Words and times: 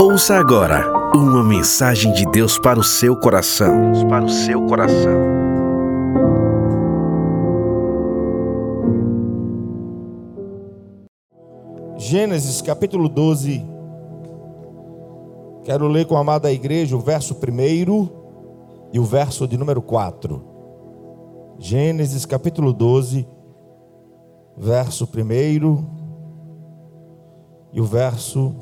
Ouça 0.00 0.36
agora 0.36 0.86
uma 1.14 1.42
mensagem 1.42 2.12
de 2.12 2.24
Deus 2.26 2.58
para 2.58 2.78
o 2.78 2.84
seu 2.84 3.16
coração. 3.16 3.92
Deus 3.92 4.04
para 4.04 4.24
o 4.24 4.28
seu 4.28 4.66
coração. 4.66 5.12
Gênesis 11.96 12.62
capítulo 12.62 13.08
12. 13.08 13.64
Quero 15.64 15.86
ler 15.86 16.06
com 16.06 16.16
a 16.16 16.20
amada 16.20 16.50
igreja 16.50 16.96
o 16.96 17.00
verso 17.00 17.34
primeiro 17.34 18.10
e 18.92 18.98
o 18.98 19.04
verso 19.04 19.46
de 19.46 19.56
número 19.56 19.82
4. 19.82 20.42
Gênesis 21.58 22.24
capítulo 22.24 22.72
12, 22.72 23.28
verso 24.56 25.06
primeiro 25.06 25.99
e 27.72 27.80
o 27.80 27.84
verso 27.84 28.54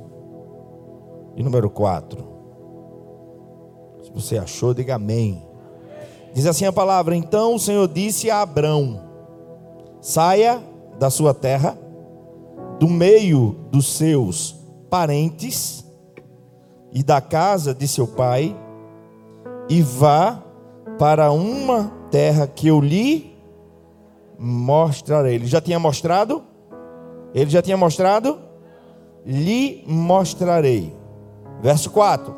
de 1.35 1.43
número 1.43 1.71
4. 1.71 2.27
Se 4.03 4.11
você 4.13 4.39
achou, 4.39 4.75
diga 4.75 4.97
amém. 4.97 5.43
Diz 6.35 6.47
assim 6.47 6.67
a 6.67 6.73
palavra: 6.73 7.15
Então 7.17 7.55
o 7.55 7.59
Senhor 7.59 7.89
disse 7.89 8.31
a 8.31 8.43
Abrão: 8.43 9.01
Saia 10.01 10.63
da 10.99 11.11
sua 11.11 11.33
terra, 11.33 11.79
do 12.79 12.89
meio 12.89 13.57
dos 13.71 13.97
seus 13.97 14.57
parentes 14.91 15.85
e 16.93 17.03
da 17.03 17.21
casa 17.21 17.75
de 17.75 17.87
seu 17.87 18.07
pai, 18.07 18.57
e 19.69 19.83
vá 19.83 20.43
para 20.99 21.31
uma 21.31 21.93
terra 22.11 22.47
que 22.47 22.69
eu 22.69 22.81
lhe 22.81 23.37
mostrarei. 24.39 25.35
Ele 25.35 25.47
já 25.47 25.61
tinha 25.61 25.79
mostrado? 25.79 26.43
Ele 27.35 27.51
já 27.51 27.61
tinha 27.61 27.77
mostrado? 27.77 28.48
Lhe 29.29 29.85
mostrarei. 29.87 30.97
Verso 31.61 31.91
4: 31.91 32.35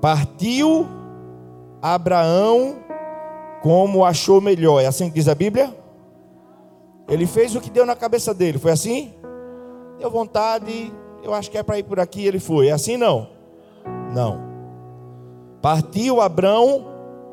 Partiu 0.00 0.86
Abraão 1.82 2.76
como 3.60 4.04
achou 4.04 4.40
melhor. 4.40 4.80
É 4.80 4.86
assim 4.86 5.08
que 5.08 5.16
diz 5.16 5.26
a 5.26 5.34
Bíblia? 5.34 5.76
Ele 7.08 7.26
fez 7.26 7.56
o 7.56 7.60
que 7.60 7.68
deu 7.68 7.84
na 7.84 7.96
cabeça 7.96 8.32
dele. 8.32 8.58
Foi 8.58 8.70
assim? 8.70 9.12
Deu 9.98 10.08
vontade, 10.08 10.92
eu 11.20 11.34
acho 11.34 11.50
que 11.50 11.58
é 11.58 11.64
para 11.64 11.80
ir 11.80 11.82
por 11.82 11.98
aqui, 11.98 12.24
ele 12.24 12.38
foi. 12.38 12.68
É 12.68 12.72
assim 12.72 12.96
não? 12.96 13.28
Não. 14.14 14.40
Partiu 15.60 16.20
Abraão 16.20 16.86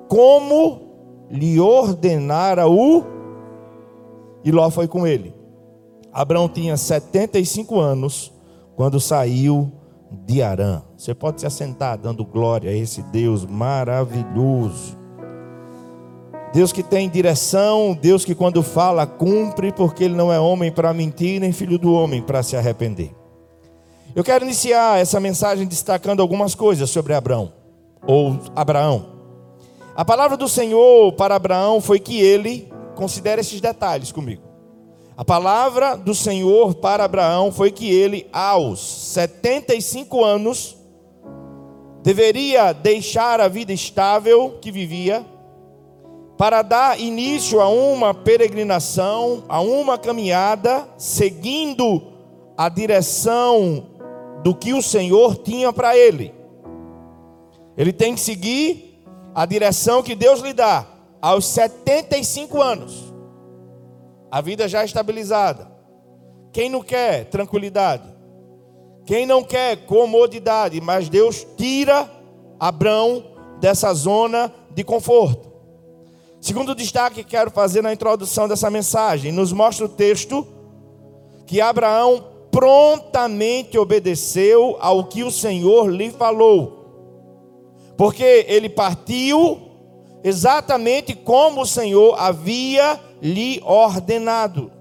como 0.08 0.82
lhe 1.30 1.60
ordenara 1.60 2.68
o 2.68 3.04
e 4.44 4.52
Ló 4.52 4.72
foi 4.72 4.88
com 4.88 5.06
ele. 5.06 5.36
Abraão 6.12 6.50
tinha 6.50 6.76
75 6.76 7.80
anos 7.80 8.39
quando 8.80 8.98
saiu 8.98 9.70
de 10.26 10.42
Arã. 10.42 10.82
Você 10.96 11.14
pode 11.14 11.42
se 11.42 11.46
assentar 11.46 11.98
dando 11.98 12.24
glória 12.24 12.72
a 12.72 12.74
esse 12.74 13.02
Deus 13.02 13.46
maravilhoso. 13.46 14.98
Deus 16.54 16.72
que 16.72 16.82
tem 16.82 17.10
direção, 17.10 17.94
Deus 18.02 18.24
que 18.24 18.34
quando 18.34 18.64
fala 18.64 19.06
cumpre, 19.06 19.74
porque 19.74 20.06
ele 20.06 20.16
não 20.16 20.32
é 20.32 20.40
homem 20.40 20.72
para 20.72 20.94
mentir, 20.94 21.42
nem 21.42 21.52
filho 21.52 21.78
do 21.78 21.92
homem 21.92 22.22
para 22.22 22.42
se 22.42 22.56
arrepender. 22.56 23.14
Eu 24.16 24.24
quero 24.24 24.46
iniciar 24.46 24.98
essa 24.98 25.20
mensagem 25.20 25.68
destacando 25.68 26.22
algumas 26.22 26.56
coisas 26.56 26.90
sobre 26.90 27.14
Abraão 27.14 27.52
ou 28.08 28.40
Abraão. 28.56 29.08
A 29.94 30.06
palavra 30.06 30.38
do 30.38 30.48
Senhor 30.48 31.12
para 31.18 31.36
Abraão 31.36 31.82
foi 31.82 32.00
que 32.00 32.22
ele, 32.22 32.72
considere 32.96 33.42
esses 33.42 33.60
detalhes 33.60 34.14
comigo. 34.14 34.49
A 35.20 35.26
palavra 35.26 35.98
do 35.98 36.16
Senhor 36.16 36.76
para 36.76 37.04
Abraão 37.04 37.52
foi 37.52 37.72
que 37.72 37.92
ele, 37.92 38.26
aos 38.32 38.80
75 38.80 40.24
anos, 40.24 40.78
deveria 42.02 42.72
deixar 42.72 43.42
a 43.42 43.50
vida 43.50 43.74
estável 43.74 44.60
que 44.62 44.72
vivia, 44.72 45.26
para 46.38 46.62
dar 46.62 46.98
início 46.98 47.60
a 47.60 47.68
uma 47.68 48.14
peregrinação, 48.14 49.44
a 49.50 49.60
uma 49.60 49.98
caminhada, 49.98 50.88
seguindo 50.98 52.02
a 52.58 52.70
direção 52.70 53.88
do 54.42 54.56
que 54.56 54.74
o 54.74 54.82
Senhor 54.82 55.36
tinha 55.36 55.74
para 55.74 55.98
ele. 55.98 56.34
Ele 57.76 57.92
tem 57.92 58.16
que 58.16 58.22
seguir 58.22 59.04
a 59.36 59.46
direção 59.46 60.02
que 60.02 60.16
Deus 60.16 60.40
lhe 60.40 60.54
dá 60.54 60.88
aos 61.22 61.46
75 61.46 62.62
anos, 62.62 63.09
a 64.32 64.42
vida 64.42 64.68
já 64.68 64.84
estabilizada. 64.84 65.72
Quem 66.52 66.70
não 66.70 66.82
quer 66.82 67.26
tranquilidade? 67.26 68.04
Quem 69.06 69.26
não 69.26 69.44
quer 69.44 69.86
comodidade? 69.86 70.80
Mas 70.82 71.10
Deus 71.10 71.46
tira 71.58 72.10
Abraão 72.60 73.24
dessa 73.60 73.94
zona 73.94 74.54
de 74.72 74.84
conforto. 74.84 75.50
Segundo 76.42 76.76
destaque 76.76 77.24
que 77.24 77.32
quero 77.32 77.52
fazer 77.52 77.82
na 77.82 77.92
introdução 77.92 78.48
dessa 78.48 78.70
mensagem, 78.70 79.32
nos 79.32 79.52
mostra 79.52 79.86
o 79.86 79.90
texto 79.90 80.48
que 81.46 81.60
Abraão 81.60 82.24
prontamente 82.52 83.78
obedeceu 83.78 84.78
ao 84.80 85.06
que 85.06 85.24
o 85.24 85.32
Senhor 85.32 85.90
lhe 85.90 86.12
falou 86.12 86.80
porque 88.00 88.46
ele 88.48 88.70
partiu 88.70 89.60
exatamente 90.24 91.14
como 91.14 91.64
o 91.64 91.66
Senhor 91.66 92.16
havia 92.18 92.98
lhe 93.22 93.62
ordenado. 93.64 94.72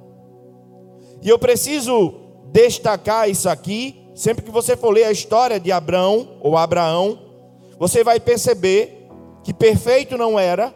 E 1.23 1.29
eu 1.29 1.39
preciso 1.39 2.15
destacar 2.53 3.29
isso 3.29 3.49
aqui, 3.49 4.09
sempre 4.15 4.45
que 4.45 4.51
você 4.51 4.77
for 4.77 4.91
ler 4.91 5.05
a 5.05 5.13
história 5.13 5.59
de 5.59 5.73
Abraão 5.73 6.39
ou 6.41 6.57
Abraão, 6.57 7.19
você 7.79 8.03
vai 8.03 8.19
perceber 8.19 9.09
que 9.45 9.53
perfeito 9.53 10.17
não 10.17 10.39
era, 10.39 10.75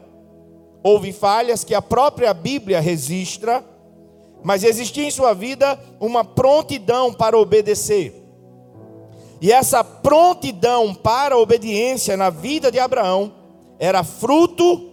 houve 0.83 1.13
falhas 1.13 1.65
que 1.65 1.75
a 1.75 1.83
própria 1.83 2.33
Bíblia 2.35 2.81
registra, 2.81 3.65
mas 4.43 4.65
existia 4.65 5.05
em 5.05 5.11
sua 5.11 5.33
vida 5.33 5.79
uma 6.01 6.25
prontidão 6.25 7.13
para 7.13 7.39
obedecer. 7.39 8.21
E 9.41 9.51
essa 9.53 9.83
prontidão 9.83 10.95
para 10.95 11.35
a 11.35 11.39
obediência 11.39 12.17
na 12.17 12.31
vida 12.31 12.71
de 12.71 12.79
Abraão 12.79 13.33
era 13.79 14.05
fruto 14.05 14.91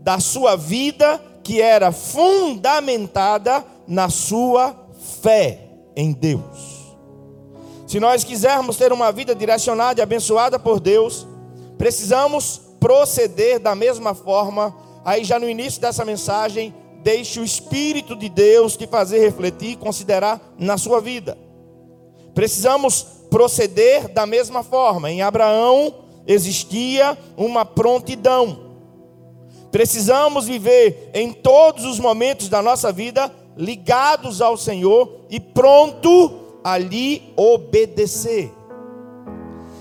da 0.00 0.20
sua 0.20 0.54
vida 0.54 1.20
que 1.46 1.62
era 1.62 1.92
fundamentada 1.92 3.64
na 3.86 4.10
sua 4.10 4.74
fé 5.22 5.60
em 5.94 6.10
Deus. 6.10 6.96
Se 7.86 8.00
nós 8.00 8.24
quisermos 8.24 8.76
ter 8.76 8.92
uma 8.92 9.12
vida 9.12 9.32
direcionada 9.32 10.00
e 10.00 10.02
abençoada 10.02 10.58
por 10.58 10.80
Deus, 10.80 11.24
precisamos 11.78 12.60
proceder 12.80 13.60
da 13.60 13.76
mesma 13.76 14.12
forma. 14.12 14.74
Aí, 15.04 15.22
já 15.22 15.38
no 15.38 15.48
início 15.48 15.80
dessa 15.80 16.04
mensagem, 16.04 16.74
deixe 17.04 17.38
o 17.38 17.44
Espírito 17.44 18.16
de 18.16 18.28
Deus 18.28 18.76
te 18.76 18.88
fazer 18.88 19.20
refletir 19.20 19.70
e 19.70 19.76
considerar 19.76 20.40
na 20.58 20.76
sua 20.76 21.00
vida. 21.00 21.38
Precisamos 22.34 23.06
proceder 23.30 24.08
da 24.08 24.26
mesma 24.26 24.64
forma. 24.64 25.12
Em 25.12 25.22
Abraão 25.22 25.94
existia 26.26 27.16
uma 27.36 27.64
prontidão. 27.64 28.65
Precisamos 29.70 30.46
viver 30.46 31.10
em 31.12 31.32
todos 31.32 31.84
os 31.84 31.98
momentos 31.98 32.48
da 32.48 32.62
nossa 32.62 32.92
vida 32.92 33.32
ligados 33.56 34.40
ao 34.40 34.56
Senhor 34.56 35.26
e 35.30 35.40
pronto 35.40 36.58
a 36.62 36.76
lhe 36.78 37.32
obedecer. 37.36 38.52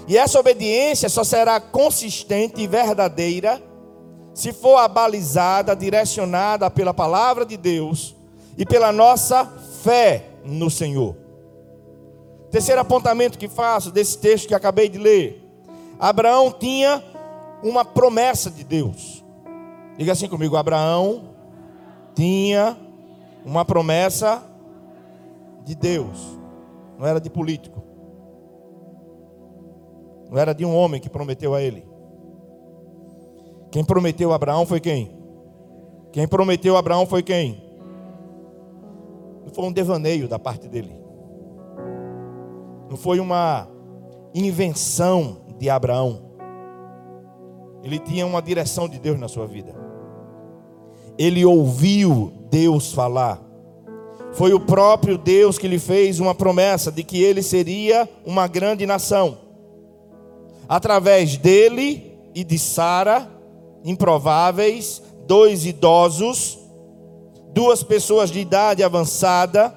E 0.08 0.18
essa 0.18 0.40
obediência 0.40 1.10
só 1.10 1.24
será 1.24 1.60
consistente 1.60 2.62
e 2.62 2.68
verdadeira 2.68 3.62
se 4.34 4.52
for 4.52 4.76
abalizada, 4.76 5.76
direcionada 5.76 6.70
pela 6.70 6.94
palavra 6.94 7.46
de 7.46 7.56
Deus 7.56 8.16
e 8.58 8.66
pela 8.66 8.92
nossa 8.92 9.46
fé 9.82 10.26
no 10.44 10.70
Senhor. 10.70 11.16
Terceiro 12.52 12.82
apontamento 12.82 13.38
que 13.38 13.48
faço 13.48 13.92
desse 13.92 14.18
texto 14.18 14.48
que 14.48 14.54
acabei 14.54 14.90
de 14.90 14.98
ler. 14.98 15.42
Abraão 16.00 16.52
tinha 16.52 17.04
uma 17.64 17.84
promessa 17.84 18.52
de 18.52 18.64
Deus. 18.64 19.15
Diga 19.98 20.12
assim 20.12 20.28
comigo: 20.28 20.56
Abraão 20.56 21.36
tinha 22.14 22.78
uma 23.46 23.64
promessa 23.64 24.44
de 25.64 25.76
Deus. 25.76 26.40
Não 26.98 27.06
era 27.06 27.20
de 27.20 27.30
político. 27.30 27.84
Não 30.30 30.38
era 30.38 30.54
de 30.54 30.66
um 30.66 30.76
homem 30.76 31.00
que 31.00 31.10
prometeu 31.10 31.54
a 31.54 31.62
ele. 31.62 31.86
Quem 33.72 33.84
prometeu 33.84 34.32
a 34.32 34.36
Abraão 34.36 34.66
foi 34.66 34.80
quem? 34.80 35.16
Quem 36.12 36.28
prometeu 36.28 36.76
a 36.76 36.80
Abraão 36.80 37.06
foi 37.06 37.22
quem? 37.22 37.62
Não 39.46 39.54
foi 39.54 39.66
um 39.66 39.72
devaneio 39.72 40.28
da 40.28 40.40
parte 40.40 40.68
dele 40.68 41.06
não 42.90 42.98
foi 42.98 43.20
uma 43.20 43.68
invenção 44.34 45.42
de 45.58 45.70
Abraão. 45.70 46.22
Ele 47.84 48.00
tinha 48.00 48.26
uma 48.26 48.42
direção 48.42 48.88
de 48.88 49.00
Deus 49.00 49.20
na 49.20 49.28
sua 49.28 49.46
vida. 49.46 49.76
Ele 51.18 51.46
ouviu 51.46 52.34
Deus 52.50 52.94
falar. 52.94 53.42
Foi 54.34 54.54
o 54.54 54.60
próprio 54.60 55.18
Deus 55.18 55.58
que 55.58 55.68
lhe 55.68 55.80
fez 55.80 56.20
uma 56.20 56.36
promessa 56.36 56.92
de 56.92 57.04
que 57.04 57.24
ele 57.24 57.42
seria 57.42 58.08
uma 58.26 58.48
grande 58.48 58.86
nação. 58.86 59.38
Através 60.68 61.38
dele 61.38 62.20
e 62.34 62.44
de 62.44 62.60
Sara, 62.60 63.30
improváveis, 63.84 65.02
dois 65.26 65.66
idosos, 65.66 66.58
duas 67.54 67.82
pessoas 67.82 68.30
de 68.30 68.40
idade 68.40 68.84
avançada, 68.84 69.74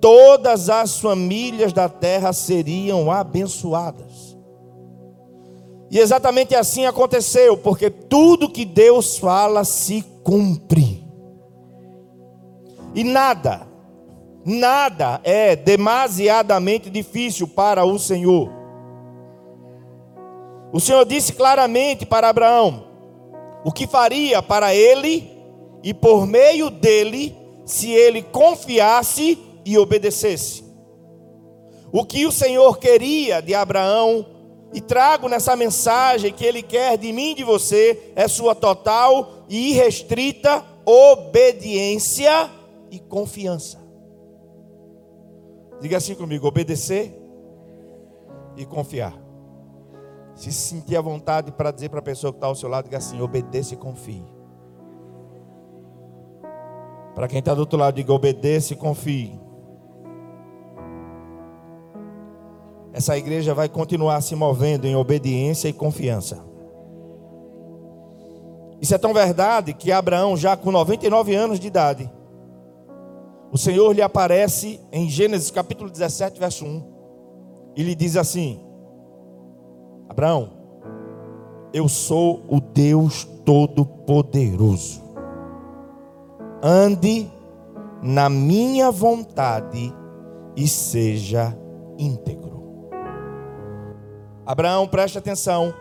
todas 0.00 0.70
as 0.70 1.00
famílias 1.00 1.72
da 1.72 1.88
terra 1.88 2.32
seriam 2.32 3.10
abençoadas. 3.10 4.36
E 5.90 5.98
exatamente 5.98 6.54
assim 6.54 6.86
aconteceu, 6.86 7.56
porque 7.56 7.90
tudo 7.90 8.50
que 8.50 8.64
Deus 8.64 9.18
fala 9.18 9.64
se 9.64 10.04
cumpre. 10.26 11.06
E 12.92 13.04
nada, 13.04 13.64
nada 14.44 15.20
é 15.22 15.54
demasiadamente 15.54 16.90
difícil 16.90 17.46
para 17.46 17.84
o 17.84 17.96
Senhor. 17.96 18.50
O 20.72 20.80
Senhor 20.80 21.04
disse 21.04 21.32
claramente 21.32 22.04
para 22.04 22.28
Abraão 22.28 22.88
o 23.64 23.70
que 23.70 23.86
faria 23.86 24.42
para 24.42 24.74
ele 24.74 25.30
e 25.84 25.94
por 25.94 26.26
meio 26.26 26.70
dele, 26.70 27.36
se 27.64 27.92
ele 27.92 28.20
confiasse 28.20 29.38
e 29.64 29.78
obedecesse. 29.78 30.64
O 31.92 32.04
que 32.04 32.26
o 32.26 32.32
Senhor 32.32 32.78
queria 32.78 33.40
de 33.40 33.54
Abraão, 33.54 34.26
e 34.74 34.80
trago 34.80 35.28
nessa 35.28 35.54
mensagem 35.54 36.32
que 36.32 36.44
ele 36.44 36.62
quer 36.62 36.98
de 36.98 37.12
mim 37.12 37.30
e 37.30 37.34
de 37.36 37.44
você, 37.44 38.12
é 38.16 38.26
sua 38.26 38.54
total 38.56 39.35
e 39.48 39.70
irrestrita 39.70 40.64
obediência 40.84 42.50
e 42.90 42.98
confiança. 42.98 43.78
Diga 45.80 45.96
assim 45.96 46.14
comigo: 46.14 46.46
obedecer 46.46 47.14
e 48.56 48.64
confiar. 48.64 49.14
Se 50.34 50.52
sentir 50.52 50.96
a 50.96 51.00
vontade 51.00 51.50
para 51.50 51.70
dizer 51.70 51.88
para 51.88 52.00
a 52.00 52.02
pessoa 52.02 52.32
que 52.32 52.36
está 52.36 52.46
ao 52.46 52.54
seu 52.54 52.68
lado, 52.68 52.84
diga 52.84 52.98
assim: 52.98 53.20
obedeça 53.20 53.74
e 53.74 53.76
confie. 53.76 54.24
Para 57.14 57.28
quem 57.28 57.38
está 57.38 57.54
do 57.54 57.60
outro 57.60 57.78
lado, 57.78 57.94
diga: 57.94 58.12
obedeça 58.12 58.72
e 58.72 58.76
confie. 58.76 59.38
Essa 62.92 63.16
igreja 63.18 63.52
vai 63.52 63.68
continuar 63.68 64.20
se 64.22 64.34
movendo 64.34 64.86
em 64.86 64.96
obediência 64.96 65.68
e 65.68 65.72
confiança. 65.72 66.42
Isso 68.80 68.94
é 68.94 68.98
tão 68.98 69.14
verdade 69.14 69.72
que 69.72 69.90
Abraão, 69.90 70.36
já 70.36 70.56
com 70.56 70.70
99 70.70 71.34
anos 71.34 71.58
de 71.58 71.66
idade, 71.66 72.10
o 73.50 73.58
Senhor 73.58 73.92
lhe 73.94 74.02
aparece 74.02 74.80
em 74.92 75.08
Gênesis 75.08 75.50
capítulo 75.50 75.90
17, 75.90 76.38
verso 76.38 76.64
1, 76.64 76.84
e 77.76 77.82
lhe 77.82 77.94
diz 77.94 78.16
assim: 78.16 78.60
Abraão, 80.08 80.50
eu 81.72 81.88
sou 81.88 82.44
o 82.48 82.60
Deus 82.60 83.24
Todo-Poderoso. 83.44 85.02
Ande 86.62 87.30
na 88.02 88.28
minha 88.28 88.90
vontade 88.90 89.92
e 90.56 90.66
seja 90.66 91.56
íntegro. 91.98 92.90
Abraão, 94.44 94.86
preste 94.86 95.18
atenção. 95.18 95.74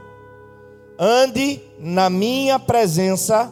Ande 0.98 1.62
na 1.78 2.10
minha 2.10 2.58
presença, 2.58 3.52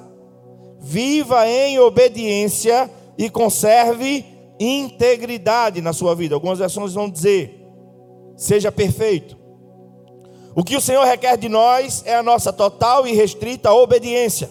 viva 0.79 1.47
em 1.47 1.79
obediência 1.79 2.89
e 3.17 3.29
conserve 3.29 4.25
integridade 4.59 5.81
na 5.81 5.93
sua 5.93 6.15
vida. 6.15 6.35
Algumas 6.35 6.59
versões 6.59 6.93
vão 6.93 7.09
dizer: 7.09 7.65
seja 8.37 8.71
perfeito. 8.71 9.37
O 10.55 10.63
que 10.63 10.75
o 10.75 10.81
Senhor 10.81 11.03
requer 11.03 11.37
de 11.37 11.49
nós 11.49 12.03
é 12.05 12.15
a 12.15 12.23
nossa 12.23 12.53
total 12.53 13.07
e 13.07 13.13
restrita 13.13 13.73
obediência. 13.73 14.49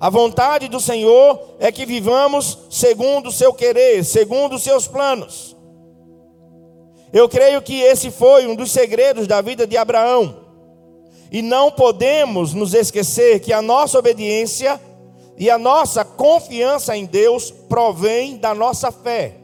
A 0.00 0.10
vontade 0.10 0.66
do 0.66 0.80
Senhor 0.80 1.40
é 1.60 1.70
que 1.70 1.86
vivamos 1.86 2.58
segundo 2.68 3.28
o 3.28 3.32
seu 3.32 3.54
querer, 3.54 4.04
segundo 4.04 4.56
os 4.56 4.62
seus 4.64 4.88
planos. 4.88 5.56
Eu 7.12 7.28
creio 7.28 7.62
que 7.62 7.80
esse 7.80 8.10
foi 8.10 8.46
um 8.46 8.56
dos 8.56 8.72
segredos 8.72 9.28
da 9.28 9.40
vida 9.40 9.64
de 9.64 9.76
Abraão. 9.76 10.41
E 11.32 11.40
não 11.40 11.70
podemos 11.70 12.52
nos 12.52 12.74
esquecer 12.74 13.40
que 13.40 13.54
a 13.54 13.62
nossa 13.62 13.98
obediência 13.98 14.78
e 15.38 15.48
a 15.48 15.56
nossa 15.56 16.04
confiança 16.04 16.94
em 16.94 17.06
Deus 17.06 17.50
provém 17.50 18.36
da 18.36 18.54
nossa 18.54 18.92
fé. 18.92 19.36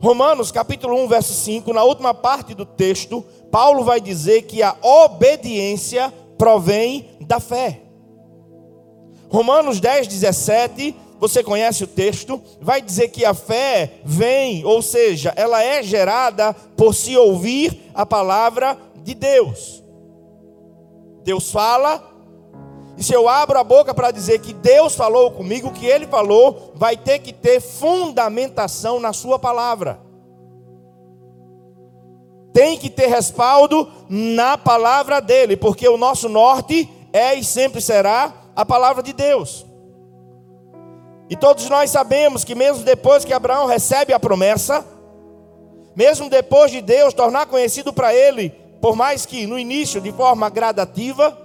Romanos 0.00 0.52
capítulo 0.52 1.02
1, 1.02 1.08
verso 1.08 1.32
5, 1.32 1.72
na 1.72 1.82
última 1.82 2.14
parte 2.14 2.54
do 2.54 2.64
texto, 2.64 3.24
Paulo 3.50 3.82
vai 3.82 4.00
dizer 4.00 4.42
que 4.42 4.62
a 4.62 4.76
obediência 4.80 6.14
provém 6.38 7.10
da 7.22 7.40
fé. 7.40 7.80
Romanos 9.28 9.80
10, 9.80 10.06
17, 10.06 10.94
você 11.18 11.42
conhece 11.42 11.82
o 11.82 11.88
texto, 11.88 12.40
vai 12.60 12.80
dizer 12.80 13.08
que 13.08 13.24
a 13.24 13.34
fé 13.34 13.94
vem, 14.04 14.64
ou 14.64 14.80
seja, 14.80 15.32
ela 15.34 15.60
é 15.60 15.82
gerada 15.82 16.54
por 16.76 16.94
se 16.94 17.16
ouvir 17.16 17.90
a 17.92 18.06
palavra 18.06 18.78
de 19.02 19.12
Deus. 19.12 19.85
Deus 21.26 21.52
fala, 21.52 22.02
e 22.96 23.04
se 23.04 23.12
eu 23.12 23.28
abro 23.28 23.58
a 23.58 23.64
boca 23.64 23.92
para 23.92 24.10
dizer 24.10 24.38
que 24.38 24.54
Deus 24.54 24.94
falou 24.94 25.30
comigo, 25.30 25.72
que 25.72 25.84
Ele 25.84 26.06
falou, 26.06 26.72
vai 26.74 26.96
ter 26.96 27.18
que 27.18 27.34
ter 27.34 27.60
fundamentação 27.60 28.98
na 28.98 29.12
Sua 29.12 29.38
palavra 29.38 30.06
tem 32.56 32.78
que 32.78 32.88
ter 32.88 33.08
respaldo 33.08 33.86
na 34.08 34.56
palavra 34.56 35.20
dele, 35.20 35.58
porque 35.58 35.86
o 35.86 35.98
nosso 35.98 36.26
norte 36.26 36.88
é 37.12 37.34
e 37.34 37.44
sempre 37.44 37.82
será 37.82 38.32
a 38.56 38.64
palavra 38.64 39.02
de 39.02 39.12
Deus. 39.12 39.66
E 41.28 41.36
todos 41.36 41.68
nós 41.68 41.90
sabemos 41.90 42.44
que, 42.44 42.54
mesmo 42.54 42.82
depois 42.82 43.26
que 43.26 43.34
Abraão 43.34 43.66
recebe 43.66 44.14
a 44.14 44.18
promessa, 44.18 44.86
mesmo 45.94 46.30
depois 46.30 46.70
de 46.70 46.80
Deus 46.80 47.12
tornar 47.12 47.44
conhecido 47.44 47.92
para 47.92 48.14
ele, 48.14 48.54
por 48.80 48.94
mais 48.94 49.24
que 49.26 49.46
no 49.46 49.58
início 49.58 50.00
de 50.00 50.12
forma 50.12 50.48
gradativa, 50.48 51.36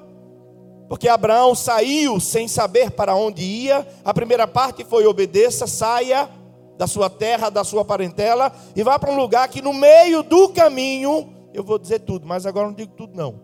porque 0.91 1.07
Abraão 1.07 1.55
saiu 1.55 2.19
sem 2.19 2.47
saber 2.47 2.91
para 2.91 3.15
onde 3.15 3.41
ia, 3.41 3.87
a 4.03 4.13
primeira 4.13 4.45
parte 4.45 4.83
foi 4.83 5.05
obedeça, 5.05 5.65
saia 5.65 6.29
da 6.77 6.85
sua 6.85 7.09
terra, 7.09 7.49
da 7.49 7.63
sua 7.63 7.85
parentela, 7.85 8.51
e 8.75 8.83
vá 8.83 8.99
para 8.99 9.11
um 9.11 9.15
lugar 9.15 9.47
que 9.47 9.61
no 9.61 9.71
meio 9.71 10.23
do 10.23 10.49
caminho, 10.49 11.33
eu 11.53 11.63
vou 11.63 11.79
dizer 11.79 11.99
tudo, 11.99 12.27
mas 12.27 12.45
agora 12.45 12.67
não 12.67 12.73
digo 12.73 12.93
tudo 12.97 13.15
não. 13.15 13.39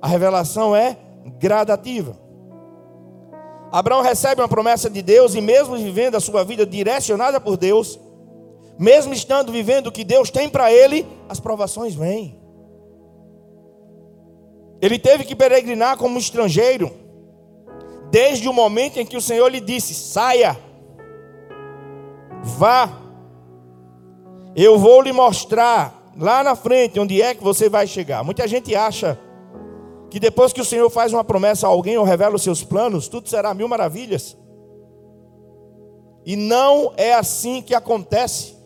A 0.00 0.08
revelação 0.08 0.74
é 0.74 0.96
gradativa. 1.38 2.18
Abraão 3.70 4.02
recebe 4.02 4.42
uma 4.42 4.48
promessa 4.48 4.90
de 4.90 5.00
Deus 5.00 5.34
e 5.34 5.40
mesmo 5.40 5.76
vivendo 5.76 6.16
a 6.16 6.20
sua 6.20 6.44
vida 6.44 6.66
direcionada 6.66 7.40
por 7.40 7.56
Deus, 7.56 7.98
mesmo 8.78 9.12
estando 9.12 9.52
vivendo 9.52 9.86
o 9.86 9.92
que 9.92 10.02
Deus 10.02 10.30
tem 10.30 10.48
para 10.48 10.72
ele, 10.72 11.06
as 11.32 11.40
provações 11.40 11.94
vêm. 11.94 12.38
Ele 14.80 14.98
teve 14.98 15.24
que 15.24 15.34
peregrinar 15.34 15.96
como 15.96 16.18
estrangeiro, 16.18 16.90
desde 18.10 18.48
o 18.48 18.52
momento 18.52 18.98
em 18.98 19.06
que 19.06 19.16
o 19.16 19.20
Senhor 19.20 19.48
lhe 19.48 19.60
disse: 19.60 19.94
saia 19.94 20.56
Vá, 22.42 22.90
eu 24.56 24.78
vou 24.78 25.00
lhe 25.00 25.12
mostrar 25.12 26.12
lá 26.18 26.42
na 26.42 26.56
frente 26.56 26.98
onde 26.98 27.22
é 27.22 27.34
que 27.34 27.42
você 27.42 27.68
vai 27.68 27.86
chegar. 27.86 28.24
Muita 28.24 28.46
gente 28.48 28.74
acha 28.74 29.18
que 30.10 30.18
depois 30.18 30.52
que 30.52 30.60
o 30.60 30.64
Senhor 30.64 30.90
faz 30.90 31.12
uma 31.12 31.24
promessa 31.24 31.66
a 31.66 31.70
alguém 31.70 31.96
ou 31.96 32.04
revela 32.04 32.34
os 32.34 32.42
seus 32.42 32.62
planos, 32.64 33.08
tudo 33.08 33.28
será 33.28 33.54
mil 33.54 33.68
maravilhas. 33.68 34.36
E 36.26 36.36
não 36.36 36.92
é 36.96 37.14
assim 37.14 37.62
que 37.62 37.74
acontece. 37.74 38.61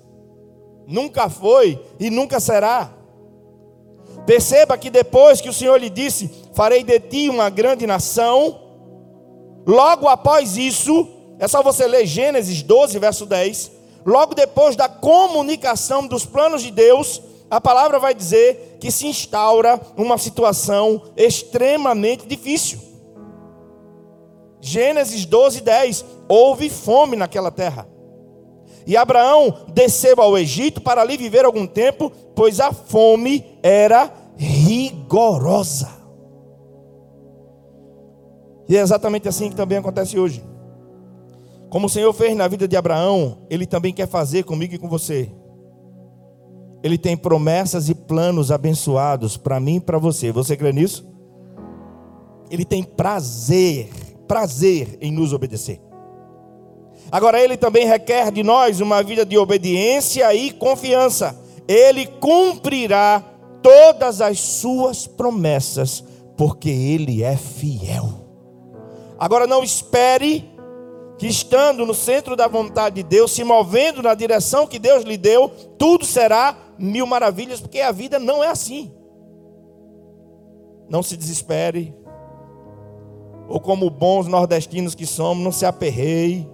Nunca 0.87 1.28
foi 1.28 1.81
e 1.99 2.11
nunca 2.11 2.38
será. 2.38 2.93
Perceba 4.25 4.78
que 4.78 4.90
depois 4.90 5.40
que 5.40 5.49
o 5.49 5.52
Senhor 5.52 5.76
lhe 5.78 5.90
disse: 5.90 6.31
Farei 6.55 6.83
de 6.83 6.99
ti 7.00 7.28
uma 7.28 7.50
grande 7.50 7.87
nação, 7.87 8.61
logo 9.66 10.09
após 10.09 10.57
isso, 10.57 11.09
é 11.38 11.47
só 11.47 11.62
você 11.62 11.87
ler 11.87 12.07
Gênesis 12.07 12.62
12, 12.62 12.99
verso 12.99 13.26
10. 13.26 13.73
Logo 14.05 14.35
depois 14.35 14.76
da 14.76 14.88
comunicação 14.88 16.07
dos 16.07 16.25
planos 16.25 16.62
de 16.62 16.71
Deus, 16.71 17.21
a 17.50 17.61
palavra 17.61 17.99
vai 17.99 18.14
dizer 18.14 18.78
que 18.81 18.90
se 18.90 19.07
instaura 19.07 19.81
uma 19.97 20.16
situação 20.19 21.02
extremamente 21.16 22.26
difícil. 22.26 22.78
Gênesis 24.61 25.25
12, 25.25 25.61
10. 25.61 26.05
Houve 26.28 26.71
fome 26.71 27.16
naquela 27.16 27.50
terra. 27.50 27.88
E 28.87 28.97
Abraão 28.97 29.66
desceu 29.75 30.21
ao 30.21 30.38
Egito 30.38 30.81
para 30.81 31.02
ali 31.02 31.16
viver 31.16 31.45
algum 31.45 31.66
tempo, 31.66 32.11
pois 32.35 32.61
a 32.61 32.73
fome 32.73 33.45
era 33.62 34.12
rigorosa. 34.37 35.90
E 38.69 38.76
é 38.76 38.81
exatamente 38.81 39.28
assim 39.28 39.50
que 39.50 39.57
também 39.57 39.78
acontece 39.78 40.19
hoje. 40.19 40.43
Como 41.69 41.87
o 41.87 41.90
Senhor 41.90 42.12
fez 42.12 42.37
na 42.37 42.47
vida 42.47 42.69
de 42.69 42.76
Abraão, 42.76 43.38
Ele 43.50 43.66
também 43.66 43.93
quer 43.93 44.07
fazer 44.07 44.45
comigo 44.45 44.75
e 44.75 44.78
com 44.78 44.88
você. 44.88 45.33
Ele 46.83 46.97
tem 46.97 47.16
promessas 47.16 47.88
e 47.88 47.95
planos 47.95 48.52
abençoados 48.52 49.37
para 49.37 49.59
mim 49.59 49.76
e 49.76 49.81
para 49.81 49.99
você. 49.99 50.31
Você 50.31 50.57
crê 50.57 50.73
nisso? 50.73 51.05
Ele 52.50 52.64
tem 52.64 52.85
prazer, 52.85 53.90
prazer 54.28 54.97
em 55.00 55.11
nos 55.11 55.33
obedecer. 55.33 55.81
Agora, 57.11 57.41
Ele 57.41 57.57
também 57.57 57.87
requer 57.87 58.31
de 58.31 58.43
nós 58.43 58.81
uma 58.81 59.03
vida 59.03 59.25
de 59.25 59.39
obediência 59.39 60.35
e 60.35 60.51
confiança. 60.51 61.39
Ele 61.69 62.07
cumprirá 62.07 63.23
todas 63.63 64.21
as 64.21 64.41
suas 64.41 65.07
promessas, 65.07 66.05
porque 66.37 66.71
Ele 66.71 67.23
é 67.23 67.37
fiel. 67.37 68.27
Agora, 69.19 69.47
não 69.47 69.63
espere 69.63 70.45
que 71.19 71.27
estando 71.27 71.87
no 71.87 71.95
centro 71.95 72.37
da 72.37 72.47
vontade 72.47 72.97
de 72.97 73.03
Deus, 73.03 73.33
se 73.33 73.43
movendo 73.43 74.03
na 74.03 74.15
direção 74.15 74.67
que 74.67 74.79
Deus 74.79 75.03
lhe 75.03 75.17
deu, 75.17 75.49
tudo 75.79 76.05
será 76.05 76.57
mil 76.79 77.07
maravilhas, 77.07 77.61
porque 77.61 77.81
a 77.81 77.91
vida 77.91 78.19
não 78.19 78.45
é 78.45 78.49
assim. 78.49 78.93
Não 80.89 81.03
se 81.03 81.17
desespere, 81.17 81.95
ou 83.49 83.59
como 83.61 83.89
bons 83.89 84.27
nordestinos 84.27 84.95
que 84.95 85.07
somos, 85.07 85.43
não 85.43 85.53
se 85.53 85.65
aperreie. 85.65 86.49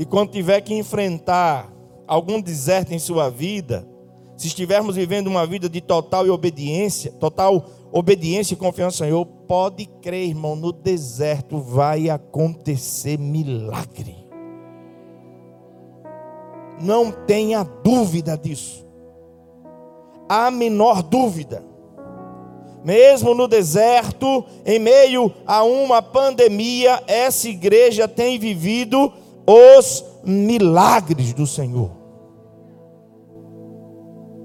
E 0.00 0.04
quando 0.06 0.30
tiver 0.30 0.62
que 0.62 0.72
enfrentar 0.72 1.70
algum 2.06 2.40
deserto 2.40 2.90
em 2.94 2.98
sua 2.98 3.28
vida, 3.28 3.86
se 4.34 4.46
estivermos 4.46 4.96
vivendo 4.96 5.26
uma 5.26 5.46
vida 5.46 5.68
de 5.68 5.82
total 5.82 6.26
obediência, 6.30 7.12
total 7.12 7.62
obediência 7.92 8.54
e 8.54 8.56
confiança 8.56 9.04
no 9.04 9.10
Senhor, 9.10 9.26
pode 9.46 9.84
crer, 10.00 10.28
irmão, 10.28 10.56
no 10.56 10.72
deserto 10.72 11.58
vai 11.58 12.08
acontecer 12.08 13.18
milagre. 13.18 14.16
Não 16.80 17.12
tenha 17.12 17.62
dúvida 17.62 18.38
disso. 18.38 18.86
A 20.26 20.50
menor 20.50 21.02
dúvida. 21.02 21.62
Mesmo 22.82 23.34
no 23.34 23.46
deserto, 23.46 24.46
em 24.64 24.78
meio 24.78 25.30
a 25.46 25.62
uma 25.62 26.00
pandemia, 26.00 27.02
essa 27.06 27.50
igreja 27.50 28.08
tem 28.08 28.38
vivido 28.38 29.12
os 29.50 30.04
milagres 30.24 31.32
do 31.32 31.46
Senhor. 31.46 31.90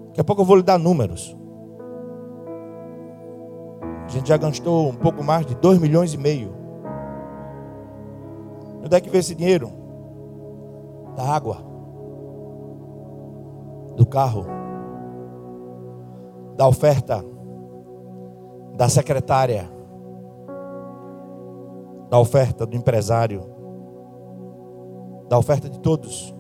Daqui 0.08 0.22
a 0.22 0.24
pouco 0.24 0.42
eu 0.42 0.46
vou 0.46 0.56
lhe 0.56 0.64
dar 0.64 0.80
números. 0.80 1.36
A 4.06 4.08
gente 4.08 4.30
já 4.30 4.38
gastou 4.38 4.90
um 4.90 4.96
pouco 4.96 5.24
mais 5.24 5.46
de 5.46 5.56
2 5.56 5.80
milhões 5.80 6.14
e 6.14 6.18
meio. 6.18 6.56
Onde 8.84 8.96
é 8.96 9.02
que 9.02 9.10
veio 9.10 9.20
esse 9.20 9.36
dinheiro? 9.36 9.72
Da 11.16 11.24
água, 11.24 11.58
do 13.96 14.06
carro, 14.06 14.46
da 16.56 16.68
oferta, 16.68 17.24
da 18.76 18.90
secretária, 18.90 19.70
da 22.10 22.20
oferta 22.20 22.66
do 22.66 22.76
empresário, 22.76 23.55
da 25.30 25.38
oferta 25.38 25.70
de 25.70 25.80
todos. 25.80 26.34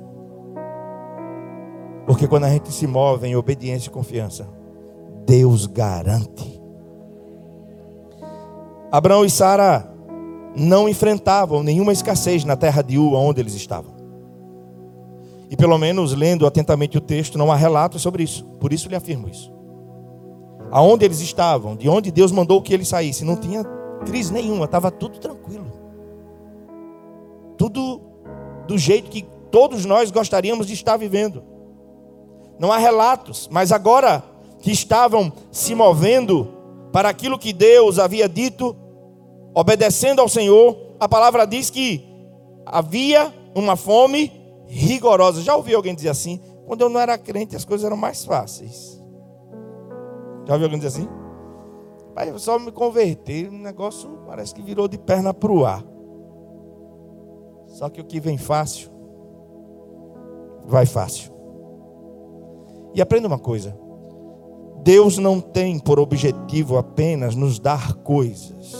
Porque 2.06 2.28
quando 2.28 2.44
a 2.44 2.50
gente 2.50 2.72
se 2.72 2.86
move 2.86 3.28
em 3.28 3.36
obediência 3.36 3.90
e 3.90 3.92
confiança, 3.92 4.48
Deus 5.26 5.66
garante. 5.66 6.62
Abraão 8.92 9.26
e 9.26 9.30
Sara 9.30 9.92
não 10.56 10.88
enfrentavam 10.88 11.64
nenhuma 11.64 11.92
escassez 11.92 12.46
na 12.46 12.56
terra 12.56 12.82
de 12.82 12.98
U, 12.98 13.14
onde 13.14 13.42
eles 13.42 13.56
estavam. 13.56 13.94
E 15.50 15.58
pelo 15.58 15.78
menos 15.78 16.14
lendo 16.14 16.46
atentamente 16.46 16.98
o 16.98 17.02
texto, 17.02 17.38
não 17.38 17.52
há 17.52 17.56
relatos 17.56 18.02
sobre 18.02 18.24
isso. 18.24 18.46
Por 18.60 18.72
isso 18.72 18.88
lhe 18.88 18.96
afirmo 18.96 19.28
isso. 19.28 19.52
Aonde 20.72 21.06
eles 21.06 21.20
estavam, 21.20 21.76
de 21.76 21.90
onde 21.90 22.12
Deus 22.12 22.32
mandou 22.32 22.62
que 22.62 22.74
eles 22.74 22.88
saíssem, 22.88 23.28
não 23.28 23.36
tinha 23.36 23.64
crise 24.06 24.32
nenhuma, 24.32 24.66
estava 24.66 24.92
tudo 24.92 25.20
tranquilo. 25.20 25.72
Tudo 27.58 28.02
do 28.68 28.78
jeito 28.78 29.10
que 29.10 29.26
todos 29.52 29.86
nós 29.86 30.12
gostaríamos 30.12 30.68
de 30.68 30.74
estar 30.74 30.98
vivendo. 30.98 31.44
Não 32.60 32.72
há 32.72 32.78
relatos, 32.78 33.48
mas 33.52 33.72
agora 33.72 34.24
que 34.62 34.72
estavam 34.72 35.32
se 35.52 35.76
movendo 35.76 36.48
para 36.92 37.10
aquilo 37.10 37.38
que 37.38 37.54
Deus 37.54 38.00
havia 38.00 38.28
dito, 38.28 38.76
obedecendo 39.54 40.22
ao 40.22 40.30
Senhor, 40.30 40.78
a 41.00 41.08
palavra 41.08 41.46
diz 41.46 41.70
que 41.70 42.06
havia 42.66 43.34
uma 43.54 43.76
fome 43.76 44.32
rigorosa. 44.68 45.42
Já 45.42 45.56
ouvi 45.56 45.74
alguém 45.76 45.94
dizer 45.94 46.10
assim? 46.10 46.40
Quando 46.66 46.82
eu 46.82 46.90
não 46.90 47.00
era 47.00 47.18
crente, 47.18 47.56
as 47.56 47.66
coisas 47.66 47.86
eram 47.86 47.98
mais 47.98 48.26
fáceis. 48.26 49.02
Já 50.46 50.54
ouviu 50.54 50.66
alguém 50.66 50.80
dizer 50.80 51.00
assim? 51.00 51.10
Pai, 52.14 52.30
eu 52.30 52.40
só 52.40 52.58
me 52.58 52.72
converter, 52.72 53.50
o 53.50 53.52
negócio 53.52 54.10
parece 54.26 54.56
que 54.56 54.62
virou 54.62 54.88
de 54.88 54.98
perna 54.98 55.34
para 55.34 55.52
o 55.52 55.66
ar. 55.66 55.84
Só 57.76 57.90
que 57.90 58.00
o 58.00 58.06
que 58.06 58.22
vem 58.22 58.38
fácil, 58.38 58.90
vai 60.66 60.86
fácil. 60.86 61.30
E 62.94 63.02
aprenda 63.02 63.28
uma 63.28 63.38
coisa: 63.38 63.78
Deus 64.82 65.18
não 65.18 65.42
tem 65.42 65.78
por 65.78 66.00
objetivo 66.00 66.78
apenas 66.78 67.36
nos 67.36 67.60
dar 67.60 67.96
coisas, 67.96 68.74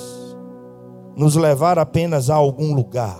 nos 1.14 1.36
levar 1.36 1.78
apenas 1.78 2.30
a 2.30 2.36
algum 2.36 2.74
lugar. 2.74 3.20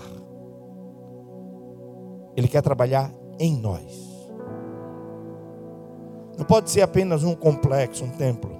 Ele 2.34 2.48
quer 2.48 2.62
trabalhar 2.62 3.12
em 3.38 3.54
nós. 3.60 4.32
Não 6.38 6.46
pode 6.46 6.70
ser 6.70 6.80
apenas 6.80 7.22
um 7.22 7.34
complexo, 7.34 8.02
um 8.02 8.10
templo. 8.10 8.50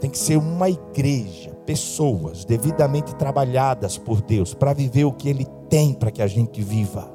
Tem 0.00 0.10
que 0.10 0.18
ser 0.18 0.36
uma 0.36 0.68
igreja, 0.68 1.55
pessoas 1.66 2.44
devidamente 2.44 3.14
trabalhadas 3.16 3.98
por 3.98 4.22
Deus 4.22 4.54
para 4.54 4.72
viver 4.72 5.04
o 5.04 5.12
que 5.12 5.28
Ele 5.28 5.46
tem 5.68 5.92
para 5.92 6.10
que 6.10 6.22
a 6.22 6.26
gente 6.26 6.62
viva. 6.62 7.10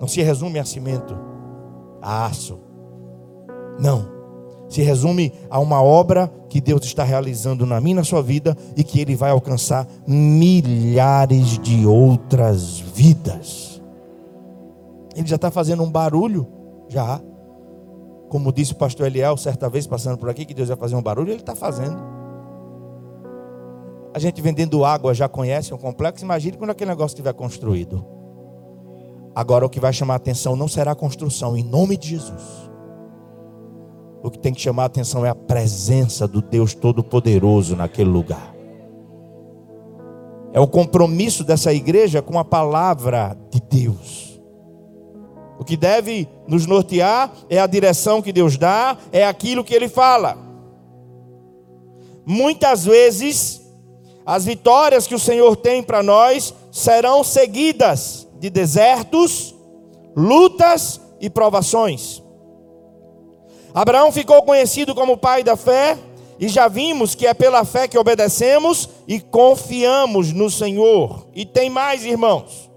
Não 0.00 0.08
se 0.08 0.20
resume 0.20 0.58
a 0.58 0.64
cimento 0.64 1.16
a 2.02 2.26
aço. 2.26 2.58
Não. 3.78 4.18
Se 4.68 4.82
resume 4.82 5.32
a 5.48 5.58
uma 5.58 5.82
obra 5.82 6.30
que 6.48 6.60
Deus 6.60 6.84
está 6.84 7.02
realizando 7.02 7.64
na 7.64 7.80
minha 7.80 7.96
na 7.96 8.04
sua 8.04 8.22
vida 8.22 8.56
e 8.76 8.84
que 8.84 9.00
Ele 9.00 9.16
vai 9.16 9.30
alcançar 9.30 9.86
milhares 10.06 11.58
de 11.58 11.86
outras 11.86 12.78
vidas. 12.78 13.80
Ele 15.16 15.26
já 15.26 15.36
está 15.36 15.50
fazendo 15.50 15.82
um 15.82 15.90
barulho? 15.90 16.46
Já. 16.88 17.20
Como 18.28 18.52
disse 18.52 18.72
o 18.72 18.76
pastor 18.76 19.06
Eliel, 19.06 19.36
certa 19.36 19.68
vez 19.70 19.86
passando 19.86 20.18
por 20.18 20.28
aqui, 20.28 20.44
que 20.44 20.54
Deus 20.54 20.68
vai 20.68 20.76
fazer 20.76 20.96
um 20.96 21.02
barulho, 21.02 21.30
ele 21.30 21.40
está 21.40 21.54
fazendo. 21.54 22.17
A 24.14 24.18
gente 24.18 24.40
vendendo 24.40 24.84
água 24.84 25.14
já 25.14 25.28
conhece 25.28 25.72
um 25.72 25.78
complexo, 25.78 26.24
imagine 26.24 26.56
quando 26.56 26.70
aquele 26.70 26.90
negócio 26.90 27.14
estiver 27.14 27.32
construído. 27.34 28.04
Agora 29.34 29.64
o 29.64 29.70
que 29.70 29.78
vai 29.78 29.92
chamar 29.92 30.14
a 30.14 30.16
atenção 30.16 30.56
não 30.56 30.66
será 30.66 30.92
a 30.92 30.96
construção, 30.96 31.56
em 31.56 31.62
nome 31.62 31.96
de 31.96 32.08
Jesus. 32.08 32.68
O 34.22 34.30
que 34.30 34.38
tem 34.38 34.52
que 34.52 34.60
chamar 34.60 34.84
a 34.84 34.86
atenção 34.86 35.24
é 35.24 35.28
a 35.28 35.34
presença 35.34 36.26
do 36.26 36.42
Deus 36.42 36.74
Todo-Poderoso 36.74 37.76
naquele 37.76 38.10
lugar. 38.10 38.54
É 40.52 40.58
o 40.58 40.66
compromisso 40.66 41.44
dessa 41.44 41.72
igreja 41.72 42.20
com 42.20 42.38
a 42.38 42.44
palavra 42.44 43.36
de 43.50 43.60
Deus. 43.60 44.40
O 45.58 45.64
que 45.64 45.76
deve 45.76 46.28
nos 46.46 46.66
nortear 46.66 47.32
é 47.48 47.60
a 47.60 47.66
direção 47.66 48.22
que 48.22 48.32
Deus 48.32 48.56
dá, 48.56 48.96
é 49.12 49.26
aquilo 49.26 49.64
que 49.64 49.74
Ele 49.74 49.88
fala. 49.88 50.38
Muitas 52.24 52.84
vezes, 52.84 53.57
as 54.28 54.44
vitórias 54.44 55.06
que 55.06 55.14
o 55.14 55.18
Senhor 55.18 55.56
tem 55.56 55.82
para 55.82 56.02
nós 56.02 56.52
serão 56.70 57.24
seguidas 57.24 58.28
de 58.38 58.50
desertos, 58.50 59.54
lutas 60.14 61.00
e 61.18 61.30
provações. 61.30 62.22
Abraão 63.72 64.12
ficou 64.12 64.42
conhecido 64.42 64.94
como 64.94 65.16
pai 65.16 65.42
da 65.42 65.56
fé, 65.56 65.96
e 66.38 66.46
já 66.46 66.68
vimos 66.68 67.14
que 67.14 67.26
é 67.26 67.32
pela 67.32 67.64
fé 67.64 67.88
que 67.88 67.96
obedecemos 67.96 68.90
e 69.08 69.18
confiamos 69.18 70.30
no 70.30 70.50
Senhor. 70.50 71.26
E 71.34 71.46
tem 71.46 71.70
mais, 71.70 72.04
irmãos. 72.04 72.70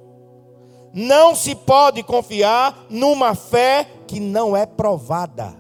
Não 0.94 1.36
se 1.36 1.54
pode 1.54 2.02
confiar 2.02 2.86
numa 2.90 3.36
fé 3.36 3.86
que 4.08 4.22
não 4.22 4.56
é 4.56 4.66
provada. 4.66 5.54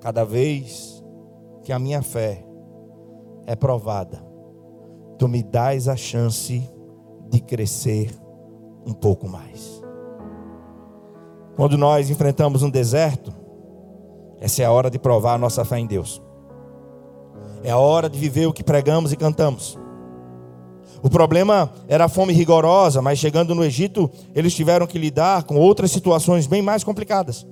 Cada 0.00 0.24
vez 0.24 0.99
que 1.70 1.74
a 1.74 1.78
minha 1.78 2.02
fé 2.02 2.44
é 3.46 3.54
provada, 3.54 4.20
tu 5.16 5.28
me 5.28 5.40
dás 5.40 5.86
a 5.86 5.94
chance 5.94 6.68
de 7.30 7.40
crescer 7.40 8.10
um 8.84 8.92
pouco 8.92 9.28
mais. 9.28 9.80
Quando 11.54 11.78
nós 11.78 12.10
enfrentamos 12.10 12.64
um 12.64 12.70
deserto, 12.70 13.32
essa 14.40 14.64
é 14.64 14.64
a 14.64 14.72
hora 14.72 14.90
de 14.90 14.98
provar 14.98 15.34
a 15.34 15.38
nossa 15.38 15.64
fé 15.64 15.78
em 15.78 15.86
Deus. 15.86 16.20
É 17.62 17.70
a 17.70 17.78
hora 17.78 18.10
de 18.10 18.18
viver 18.18 18.46
o 18.46 18.52
que 18.52 18.64
pregamos 18.64 19.12
e 19.12 19.16
cantamos. 19.16 19.78
O 21.00 21.08
problema 21.08 21.70
era 21.86 22.06
a 22.06 22.08
fome 22.08 22.32
rigorosa, 22.32 23.00
mas 23.00 23.20
chegando 23.20 23.54
no 23.54 23.62
Egito, 23.62 24.10
eles 24.34 24.56
tiveram 24.56 24.88
que 24.88 24.98
lidar 24.98 25.44
com 25.44 25.54
outras 25.54 25.92
situações 25.92 26.48
bem 26.48 26.62
mais 26.62 26.82
complicadas. 26.82 27.46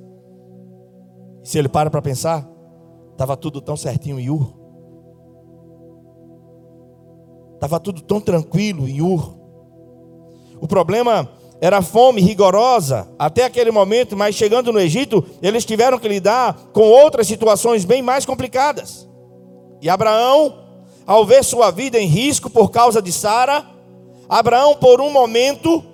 Se 1.45 1.57
ele 1.57 1.69
para 1.69 1.89
para 1.89 2.03
pensar, 2.03 2.58
estava 3.19 3.37
tudo 3.37 3.61
tão 3.61 3.77
certinho 3.77 4.21
em 4.21 4.31
Ur. 4.31 4.55
Estava 7.55 7.81
tudo 7.81 8.01
tão 8.01 8.21
tranquilo 8.21 8.87
em 8.87 9.03
Ur. 9.03 9.35
O 10.61 10.69
problema 10.69 11.29
era 11.61 11.83
fome 11.83 12.21
rigorosa 12.21 13.11
até 13.19 13.43
aquele 13.43 13.73
momento, 13.73 14.17
mas 14.17 14.37
chegando 14.37 14.73
no 14.73 14.79
Egito, 14.79 15.25
eles 15.43 15.65
tiveram 15.65 15.99
que 15.99 16.07
lidar 16.07 16.71
com 16.73 16.83
outras 16.83 17.27
situações 17.27 17.85
bem 17.85 18.01
mais 18.03 18.25
complicadas. 18.25 19.09
E 19.83 19.91
Abraão, 19.91 20.55
ao 21.05 21.27
ver 21.27 21.43
sua 21.43 21.73
vida 21.73 21.99
em 21.99 22.07
risco 22.07 22.49
por 22.49 22.71
causa 22.71 23.03
de 23.03 23.11
Sara, 23.11 23.67
Abraão, 24.29 24.77
por 24.77 25.01
um 25.01 25.11
momento, 25.11 25.85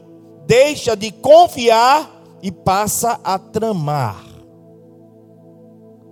deixa 0.47 0.95
de 0.95 1.11
confiar 1.11 2.23
e 2.43 2.53
passa 2.53 3.19
a 3.25 3.39
tramar. 3.39 4.34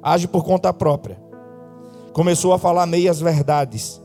Age 0.03 0.27
por 0.27 0.45
conta 0.45 0.73
própria. 0.73 1.19
Começou 2.13 2.53
a 2.53 2.59
falar 2.59 2.87
meias 2.87 3.21
verdades. 3.21 4.03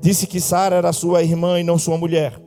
Disse 0.00 0.26
que 0.26 0.40
Sara 0.40 0.76
era 0.76 0.92
sua 0.92 1.22
irmã 1.22 1.60
e 1.60 1.64
não 1.64 1.78
sua 1.78 1.96
mulher. 1.96 2.38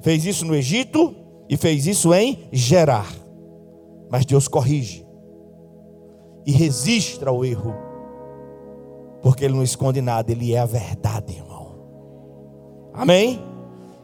Fez 0.00 0.24
isso 0.24 0.44
no 0.44 0.54
Egito 0.54 1.14
e 1.48 1.56
fez 1.56 1.86
isso 1.86 2.12
em 2.12 2.48
Gerar. 2.52 3.06
Mas 4.10 4.26
Deus 4.26 4.48
corrige 4.48 5.06
e 6.44 6.52
registra 6.52 7.30
o 7.30 7.44
erro, 7.44 7.74
porque 9.22 9.44
Ele 9.44 9.54
não 9.54 9.62
esconde 9.62 10.00
nada, 10.00 10.32
Ele 10.32 10.52
é 10.52 10.58
a 10.58 10.66
verdade, 10.66 11.34
irmão. 11.36 11.74
Amém? 12.92 13.40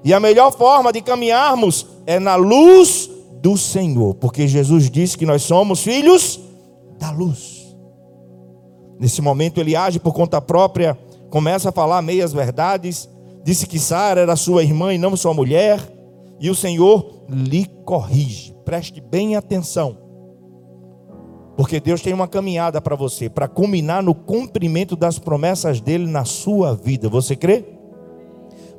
E 0.05 0.15
a 0.15 0.21
melhor 0.21 0.53
forma 0.53 0.93
de 0.93 1.01
caminharmos 1.01 1.87
é 2.07 2.21
na 2.21 2.37
luz 2.37 3.11
do 3.41 3.57
Senhor, 3.57 4.15
porque 4.15 4.47
Jesus 4.47 4.89
disse 4.89 5.19
que 5.19 5.27
nós 5.27 5.43
somos 5.43 5.83
filhos 5.83 6.39
da 6.99 7.11
luz. 7.11 7.56
Nesse 8.99 9.21
momento 9.21 9.61
ele 9.61 9.77
age 9.77 9.99
por 9.99 10.15
conta 10.15 10.41
própria, 10.41 10.99
começa 11.31 11.69
a 11.69 11.73
falar 11.73 12.01
meias 12.03 12.33
verdades, 12.33 13.09
disse 13.45 13.67
que 13.67 13.79
Sara 13.79 14.21
era 14.21 14.37
sua 14.37 14.63
irmã 14.63 14.93
e 14.95 14.99
não 14.99 15.17
sua 15.17 15.35
mulher, 15.35 15.81
e 16.41 16.51
o 16.51 16.55
Senhor 16.55 17.25
lhe 17.29 17.67
corrige. 17.85 18.55
Preste 18.65 19.01
bem 19.01 19.37
atenção. 19.37 19.99
Porque 21.57 21.81
Deus 21.81 22.03
tem 22.03 22.13
uma 22.13 22.29
caminhada 22.29 22.81
para 22.81 22.95
você, 22.95 23.31
para 23.31 23.49
culminar 23.49 24.03
no 24.03 24.15
cumprimento 24.15 24.95
das 24.95 25.19
promessas 25.19 25.81
dele 25.81 26.07
na 26.07 26.25
sua 26.25 26.75
vida. 26.75 27.09
Você 27.09 27.35
crê? 27.35 27.65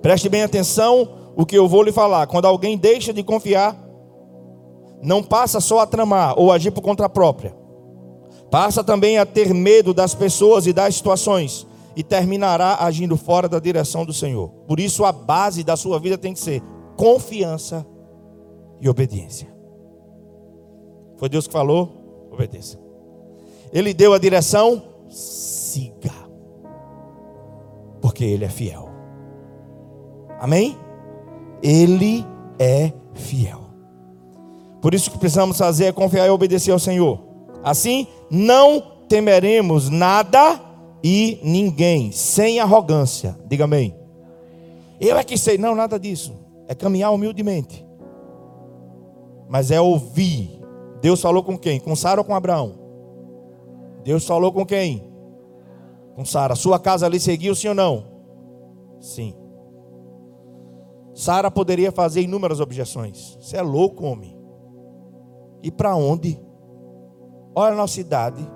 Preste 0.02 0.30
bem 0.30 0.44
atenção 0.44 1.10
o 1.36 1.46
que 1.46 1.58
eu 1.58 1.68
vou 1.68 1.82
lhe 1.82 1.92
falar. 1.92 2.28
Quando 2.28 2.46
alguém 2.46 2.78
deixa 2.78 3.12
de 3.12 3.24
confiar, 3.24 3.76
não 5.02 5.24
passa 5.24 5.60
só 5.60 5.80
a 5.80 5.88
tramar 5.88 6.36
ou 6.38 6.52
agir 6.52 6.72
por 6.72 6.82
conta 6.82 7.10
própria. 7.10 7.56
Passa 8.50 8.84
também 8.84 9.18
a 9.18 9.26
ter 9.26 9.54
medo 9.54 9.94
das 9.94 10.16
pessoas 10.16 10.68
e 10.68 10.74
das 10.74 10.96
situações 10.96 11.68
e 11.96 12.04
terminará 12.04 12.78
agindo 12.80 13.18
fora 13.18 13.50
da 13.50 13.60
direção 13.60 14.06
do 14.06 14.14
Senhor. 14.14 14.50
Por 14.68 14.80
isso 14.80 15.04
a 15.04 15.12
base 15.12 15.64
da 15.64 15.76
sua 15.76 16.00
vida 16.00 16.18
tem 16.18 16.34
que 16.34 16.40
ser 16.40 16.62
confiança 16.96 17.86
e 18.80 18.88
obediência. 18.88 19.48
Foi 21.18 21.28
Deus 21.28 21.48
que 21.48 21.54
falou? 21.54 22.30
Obedeça. 22.32 22.80
Ele 23.74 23.94
deu 23.94 24.14
a 24.14 24.20
direção? 24.20 24.84
Siga. 25.10 26.14
Porque 28.00 28.24
Ele 28.24 28.46
é 28.46 28.50
fiel. 28.50 28.90
Amém? 30.40 30.78
Ele 31.64 32.24
é 32.60 32.94
fiel. 33.14 33.62
Por 34.82 34.94
isso 34.94 35.10
que 35.10 35.18
precisamos 35.18 35.58
fazer 35.58 35.86
é 35.86 35.92
confiar 35.92 36.28
e 36.28 36.30
obedecer 36.30 36.72
ao 36.72 36.80
Senhor. 36.80 37.27
Assim, 37.64 38.08
não 38.30 38.82
temeremos 39.08 39.90
nada 39.90 40.62
e 41.04 41.40
ninguém, 41.44 42.12
sem 42.12 42.60
arrogância. 42.60 43.38
Diga 43.46 43.66
amém. 43.66 43.96
Eu 45.00 45.18
é 45.18 45.24
que 45.24 45.38
sei, 45.38 45.58
não, 45.58 45.76
nada 45.76 46.00
disso. 46.00 46.34
É 46.68 46.76
caminhar 46.76 47.12
humildemente 47.12 47.88
mas 49.48 49.72
é 49.72 49.80
ouvir. 49.80 50.62
Deus 51.02 51.22
falou 51.22 51.44
com 51.44 51.58
quem? 51.58 51.80
Com 51.80 51.96
Sara 51.96 52.22
ou 52.22 52.26
com 52.26 52.36
Abraão? 52.36 52.78
Deus 54.04 54.26
falou 54.26 54.52
com 54.52 54.66
quem? 54.66 55.04
Com 56.16 56.26
Sara. 56.26 56.56
Sua 56.56 56.80
casa 56.80 57.06
ali 57.06 57.20
seguiu, 57.20 57.56
sim 57.56 57.70
ou 57.70 57.76
não? 57.76 58.06
Sim. 59.00 59.34
Sara 61.14 61.50
poderia 61.50 61.92
fazer 61.92 62.22
inúmeras 62.22 62.60
objeções. 62.60 63.38
Você 63.40 63.58
é 63.58 63.62
louco, 63.62 64.06
homem. 64.06 64.38
E 65.64 65.72
para 65.72 65.96
onde? 65.96 66.40
Olha 67.60 67.74
a 67.74 67.76
nossa 67.76 68.00
idade. 68.00 68.48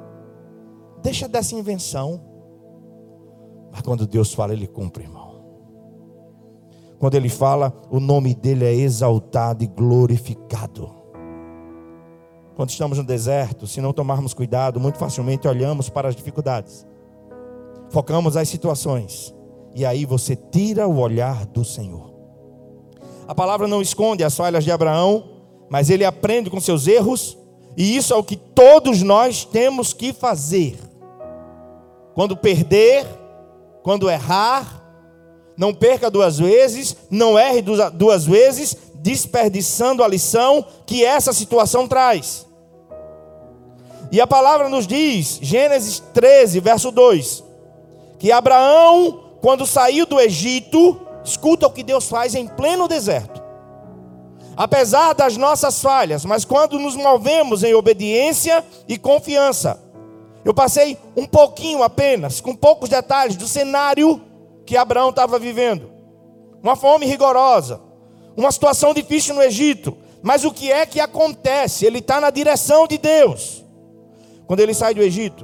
Deixa 1.02 1.28
dessa 1.28 1.56
invenção. 1.56 2.22
Mas 3.72 3.82
quando 3.82 4.06
Deus 4.06 4.32
fala, 4.32 4.54
Ele 4.54 4.68
cumpre, 4.68 5.06
irmão. 5.06 5.32
Quando 7.00 7.16
ele 7.16 7.30
fala, 7.30 7.74
o 7.90 8.00
nome 8.00 8.36
dele 8.36 8.64
é 8.64 8.76
exaltado 8.76 9.64
e 9.64 9.68
glorificado. 9.68 10.92
Quando 12.56 12.70
estamos 12.70 13.00
no 13.00 13.04
deserto, 13.04 13.66
se 13.66 13.82
não 13.82 13.92
tomarmos 13.92 14.36
cuidado, 14.36 14.80
muito 14.80 15.00
facilmente 15.00 15.48
olhamos 15.48 15.90
para 15.90 16.10
as 16.10 16.16
dificuldades, 16.16 16.86
focamos 17.90 18.38
as 18.38 18.48
situações, 18.50 19.34
e 19.74 19.84
aí 19.84 20.06
você 20.06 20.36
tira 20.36 20.88
o 20.88 21.00
olhar 21.00 21.48
do 21.48 21.66
Senhor. 21.66 22.14
A 23.28 23.34
palavra 23.34 23.68
não 23.68 23.82
esconde 23.82 24.24
as 24.24 24.38
falhas 24.38 24.64
de 24.64 24.72
Abraão, 24.72 25.24
mas 25.72 25.90
ele 25.90 26.06
aprende 26.06 26.52
com 26.52 26.62
seus 26.62 26.86
erros, 26.86 27.36
e 27.76 27.96
isso 27.96 28.14
é 28.14 28.18
o 28.18 28.24
que 28.24 28.36
todos 28.36 29.02
nós 29.02 29.46
temos 29.46 29.94
que 29.94 30.14
fazer. 30.14 30.78
Quando 32.14 32.36
perder, 32.36 33.06
quando 33.82 34.10
errar, 34.10 34.82
não 35.58 35.74
perca 35.74 36.10
duas 36.10 36.38
vezes, 36.38 36.96
não 37.10 37.38
erre 37.38 37.62
duas 37.94 38.26
vezes, 38.26 38.76
desperdiçando 38.96 40.04
a 40.04 40.08
lição 40.08 40.66
que 40.86 41.04
essa 41.04 41.34
situação 41.34 41.88
traz. 41.88 42.46
E 44.12 44.20
a 44.20 44.28
palavra 44.28 44.68
nos 44.68 44.86
diz, 44.86 45.40
Gênesis 45.42 46.04
13, 46.14 46.60
verso 46.60 46.92
2, 46.92 47.44
que 48.20 48.32
Abraão, 48.32 49.38
quando 49.42 49.66
saiu 49.66 50.06
do 50.06 50.20
Egito, 50.20 51.00
escuta 51.24 51.66
o 51.66 51.72
que 51.72 51.82
Deus 51.82 52.10
faz 52.10 52.36
em 52.36 52.46
pleno 52.46 52.88
deserto. 52.88 53.41
Apesar 54.62 55.14
das 55.14 55.38
nossas 55.38 55.82
falhas, 55.82 56.24
mas 56.24 56.46
quando 56.46 56.78
nos 56.78 56.96
movemos 56.96 57.64
em 57.64 57.74
obediência 57.74 58.64
e 58.88 58.96
confiança. 58.96 59.82
Eu 60.46 60.54
passei 60.54 61.00
um 61.18 61.26
pouquinho 61.26 61.82
apenas, 61.82 62.40
com 62.40 62.56
poucos 62.56 62.88
detalhes 62.88 63.36
do 63.36 63.48
cenário 63.48 64.22
que 64.64 64.78
Abraão 64.78 65.10
estava 65.10 65.40
vivendo. 65.40 65.90
Uma 66.62 66.76
fome 66.76 67.08
rigorosa, 67.08 67.82
uma 68.38 68.52
situação 68.52 68.94
difícil 68.94 69.34
no 69.34 69.42
Egito. 69.42 69.98
Mas 70.22 70.46
o 70.46 70.52
que 70.52 70.72
é 70.72 70.86
que 70.86 71.00
acontece? 71.00 71.84
Ele 71.84 71.98
está 71.98 72.22
na 72.22 72.30
direção 72.30 72.86
de 72.86 73.00
Deus. 73.00 73.66
Quando 74.46 74.60
ele 74.60 74.76
sai 74.76 74.94
do 74.94 75.02
Egito, 75.02 75.44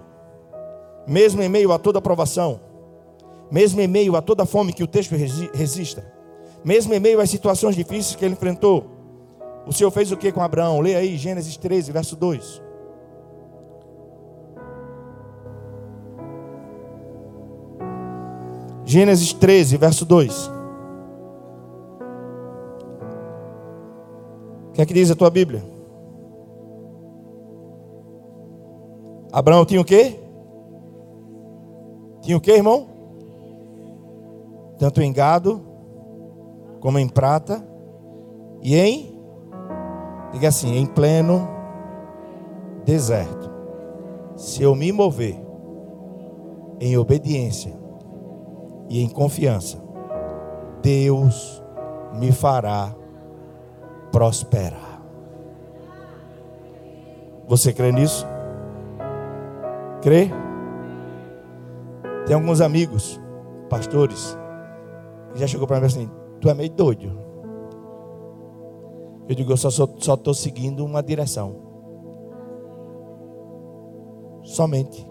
mesmo 1.07 1.41
em 1.41 1.49
meio 1.49 1.71
a 1.71 1.79
toda 1.79 1.99
provação, 1.99 2.61
mesmo 3.49 3.81
em 3.81 3.87
meio 3.87 4.15
a 4.15 4.21
toda 4.21 4.45
fome 4.45 4.73
que 4.73 4.83
o 4.83 4.87
texto 4.87 5.15
resista, 5.55 6.05
mesmo 6.63 6.93
em 6.93 6.99
meio 6.99 7.19
às 7.19 7.31
situações 7.31 7.75
difíceis 7.75 8.15
que 8.15 8.23
ele 8.23 8.35
enfrentou, 8.35 8.95
o 9.67 9.73
Senhor 9.73 9.91
fez 9.91 10.11
o 10.11 10.17
que 10.17 10.31
com 10.31 10.41
Abraão? 10.41 10.79
Leia 10.79 10.99
aí 10.99 11.17
Gênesis 11.17 11.57
13, 11.57 11.91
verso 11.91 12.15
2. 12.15 12.61
Gênesis 18.85 19.33
13, 19.33 19.75
verso 19.75 20.05
2. 20.05 20.47
O 24.69 24.71
que 24.71 24.81
é 24.81 24.85
que 24.85 24.93
diz 24.93 25.11
a 25.11 25.15
tua 25.15 25.29
Bíblia? 25.29 25.61
Abraão 29.33 29.65
tinha 29.65 29.81
o 29.81 29.85
quê? 29.85 30.17
Tinha 32.21 32.37
o 32.37 32.41
quê, 32.41 32.53
irmão? 32.53 32.87
Tanto 34.79 35.01
em 35.01 35.11
gado, 35.11 35.61
como 36.79 36.97
em 36.97 37.09
prata, 37.09 37.61
e 38.61 38.75
em, 38.75 39.16
diga 40.31 40.47
assim, 40.47 40.75
em 40.77 40.85
pleno 40.85 41.47
deserto. 42.85 43.51
Se 44.35 44.61
eu 44.63 44.75
me 44.75 44.91
mover 44.91 45.35
em 46.79 46.97
obediência 46.97 47.73
e 48.89 49.01
em 49.01 49.09
confiança, 49.09 49.81
Deus 50.81 51.63
me 52.13 52.31
fará 52.31 52.95
prosperar. 54.11 55.01
Você 57.47 57.73
crê 57.73 57.91
nisso? 57.91 58.25
Crê? 60.01 60.29
Tem 62.25 62.35
alguns 62.35 62.61
amigos, 62.61 63.19
pastores, 63.69 64.37
que 65.33 65.39
já 65.39 65.47
chegou 65.47 65.65
para 65.65 65.79
mim 65.79 65.85
assim: 65.85 66.11
Tu 66.41 66.49
é 66.49 66.53
meio 66.53 66.69
doido. 66.69 67.26
Eu 69.27 69.35
digo, 69.35 69.51
eu 69.51 69.57
só 69.57 69.69
estou 69.69 70.33
seguindo 70.33 70.85
uma 70.85 71.03
direção. 71.03 71.55
Somente. 74.43 75.05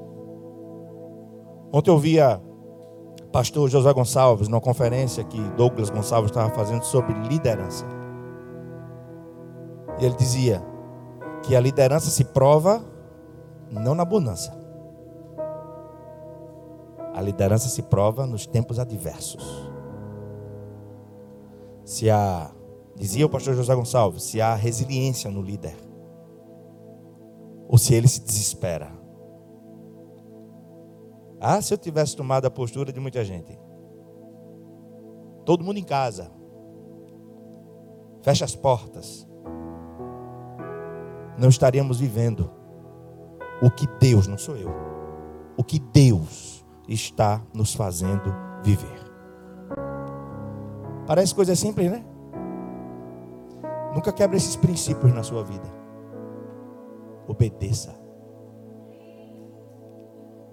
Ontem 1.72 1.90
eu 1.90 1.98
via 1.98 2.40
pastor 3.30 3.68
José 3.68 3.92
Gonçalves 3.92 4.48
numa 4.48 4.62
conferência 4.62 5.22
que 5.22 5.38
Douglas 5.50 5.90
Gonçalves 5.90 6.30
estava 6.30 6.48
fazendo 6.54 6.82
sobre 6.84 7.12
liderança. 7.28 7.84
E 10.00 10.04
ele 10.06 10.14
dizia 10.16 10.62
que 11.42 11.54
a 11.54 11.60
liderança 11.60 12.08
se 12.08 12.24
prova 12.24 12.82
não 13.70 13.94
na 13.94 14.02
abundância. 14.02 14.52
A 17.14 17.20
liderança 17.20 17.68
se 17.68 17.82
prova 17.82 18.26
nos 18.26 18.46
tempos 18.46 18.78
adversos. 18.78 19.70
Se 21.84 22.10
há, 22.10 22.50
dizia 22.96 23.26
o 23.26 23.28
pastor 23.28 23.54
José 23.54 23.74
Gonçalves, 23.74 24.24
se 24.24 24.40
há 24.40 24.54
resiliência 24.54 25.30
no 25.30 25.42
líder, 25.42 25.76
ou 27.68 27.78
se 27.78 27.94
ele 27.94 28.08
se 28.08 28.20
desespera. 28.20 28.90
Ah, 31.40 31.60
se 31.60 31.72
eu 31.72 31.78
tivesse 31.78 32.16
tomado 32.16 32.46
a 32.46 32.50
postura 32.50 32.92
de 32.92 32.98
muita 32.98 33.24
gente. 33.24 33.58
Todo 35.44 35.62
mundo 35.62 35.78
em 35.78 35.84
casa. 35.84 36.30
Fecha 38.22 38.44
as 38.44 38.56
portas. 38.56 39.28
Não 41.38 41.50
estaríamos 41.50 42.00
vivendo 42.00 42.50
o 43.62 43.70
que 43.70 43.86
Deus, 44.00 44.26
não 44.26 44.38
sou 44.38 44.56
eu, 44.56 44.70
o 45.56 45.62
que 45.62 45.78
Deus 45.78 46.64
está 46.88 47.42
nos 47.54 47.74
fazendo 47.74 48.34
viver. 48.62 49.06
Parece 51.06 51.34
coisa 51.34 51.54
simples, 51.54 51.90
né? 51.90 52.04
Nunca 53.96 54.12
quebre 54.12 54.36
esses 54.36 54.54
princípios 54.54 55.10
na 55.14 55.22
sua 55.22 55.42
vida. 55.42 55.64
Obedeça. 57.26 57.94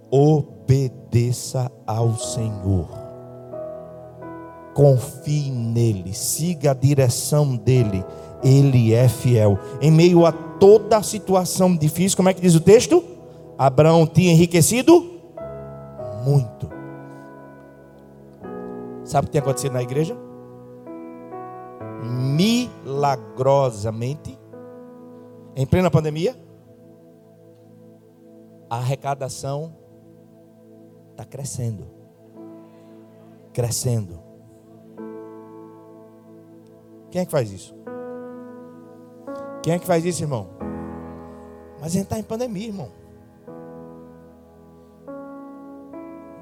Obedeça 0.10 1.69
ao 1.86 2.15
Senhor. 2.15 2.88
Confie 4.73 5.51
nele, 5.51 6.13
siga 6.13 6.71
a 6.71 6.73
direção 6.73 7.58
dele. 7.58 8.06
Ele 8.41 8.93
é 8.93 9.10
fiel. 9.10 9.60
Em 9.82 9.91
meio 9.91 10.25
a 10.25 10.32
toda 10.32 10.95
a 10.95 11.03
situação 11.03 11.75
difícil, 11.75 12.15
como 12.15 12.29
é 12.29 12.34
que 12.34 12.41
diz 12.41 12.56
o 12.56 12.62
texto? 12.62 13.03
Abraão 13.58 14.08
tinha 14.08 14.32
enriquecido 14.32 15.19
muito. 16.23 16.69
Sabe 19.03 19.25
o 19.25 19.27
que 19.27 19.34
tem 19.34 19.41
acontecido 19.41 19.73
na 19.73 19.84
igreja? 19.84 20.15
Milagrosamente, 22.04 24.38
em 25.56 25.66
plena 25.66 25.89
pandemia, 25.89 26.36
a 28.70 28.76
arrecadação 28.78 29.74
está 31.12 31.24
crescendo. 31.24 31.88
Crescendo. 33.54 34.20
Quem 37.12 37.22
é 37.22 37.26
que 37.26 37.32
faz 37.32 37.52
isso? 37.52 37.76
Quem 39.62 39.74
é 39.74 39.80
que 39.80 39.86
faz 39.86 40.04
isso, 40.04 40.24
irmão? 40.24 40.50
Mas 41.80 41.88
a 41.88 41.89
gente 41.89 42.06
está 42.06 42.18
em 42.18 42.24
pandemia, 42.24 42.68
irmão. 42.68 42.89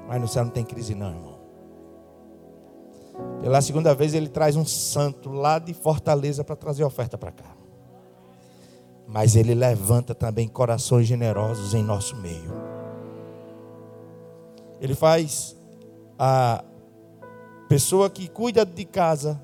Mas 0.08 0.20
no 0.20 0.28
céu 0.28 0.44
não 0.44 0.50
tem 0.50 0.64
crise, 0.64 0.94
não, 0.94 1.10
irmão. 1.10 1.31
Pela 3.40 3.60
segunda 3.60 3.94
vez 3.94 4.14
ele 4.14 4.28
traz 4.28 4.56
um 4.56 4.64
santo 4.64 5.30
lá 5.30 5.58
de 5.58 5.74
Fortaleza 5.74 6.44
para 6.44 6.56
trazer 6.56 6.84
oferta 6.84 7.18
para 7.18 7.32
cá. 7.32 7.56
Mas 9.06 9.36
ele 9.36 9.54
levanta 9.54 10.14
também 10.14 10.48
corações 10.48 11.06
generosos 11.06 11.74
em 11.74 11.82
nosso 11.82 12.16
meio. 12.16 12.52
Ele 14.80 14.94
faz 14.94 15.56
a 16.18 16.64
pessoa 17.68 18.08
que 18.08 18.28
cuida 18.28 18.64
de 18.64 18.84
casa 18.84 19.40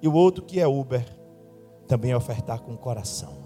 e 0.00 0.08
o 0.08 0.12
outro 0.14 0.44
que 0.44 0.60
é 0.60 0.66
Uber 0.66 1.04
também 1.86 2.14
ofertar 2.14 2.60
com 2.60 2.72
o 2.72 2.78
coração. 2.78 3.44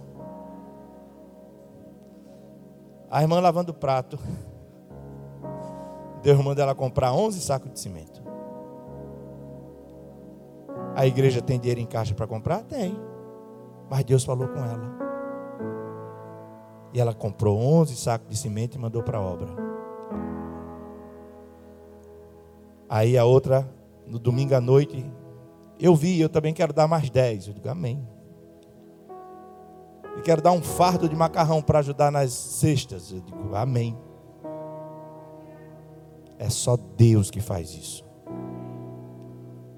A 3.10 3.22
irmã 3.22 3.40
lavando 3.40 3.72
o 3.72 3.74
prato. 3.74 4.18
Deus 6.22 6.38
manda 6.44 6.62
ela 6.62 6.74
comprar 6.74 7.12
11 7.12 7.40
sacos 7.40 7.72
de 7.72 7.80
cimento. 7.80 8.17
A 10.98 11.06
igreja 11.06 11.40
tem 11.40 11.60
dinheiro 11.60 11.80
em 11.80 11.86
caixa 11.86 12.12
para 12.12 12.26
comprar? 12.26 12.64
Tem. 12.64 12.98
Mas 13.88 14.02
Deus 14.02 14.24
falou 14.24 14.48
com 14.48 14.58
ela. 14.58 14.98
E 16.92 17.00
ela 17.00 17.14
comprou 17.14 17.56
11 17.56 17.94
sacos 17.94 18.28
de 18.28 18.36
cimento 18.36 18.74
e 18.74 18.80
mandou 18.80 19.00
para 19.00 19.18
a 19.18 19.20
obra. 19.20 19.48
Aí 22.88 23.16
a 23.16 23.24
outra, 23.24 23.72
no 24.08 24.18
domingo 24.18 24.56
à 24.56 24.60
noite, 24.60 25.08
eu 25.78 25.94
vi, 25.94 26.20
eu 26.20 26.28
também 26.28 26.52
quero 26.52 26.72
dar 26.72 26.88
mais 26.88 27.08
10. 27.08 27.46
Eu 27.46 27.54
digo, 27.54 27.68
amém. 27.68 28.04
E 30.16 30.22
quero 30.22 30.42
dar 30.42 30.50
um 30.50 30.60
fardo 30.60 31.08
de 31.08 31.14
macarrão 31.14 31.62
para 31.62 31.78
ajudar 31.78 32.10
nas 32.10 32.32
cestas. 32.32 33.12
Eu 33.12 33.20
digo, 33.20 33.54
amém. 33.54 33.96
É 36.40 36.50
só 36.50 36.76
Deus 36.76 37.30
que 37.30 37.40
faz 37.40 37.70
isso. 37.70 38.04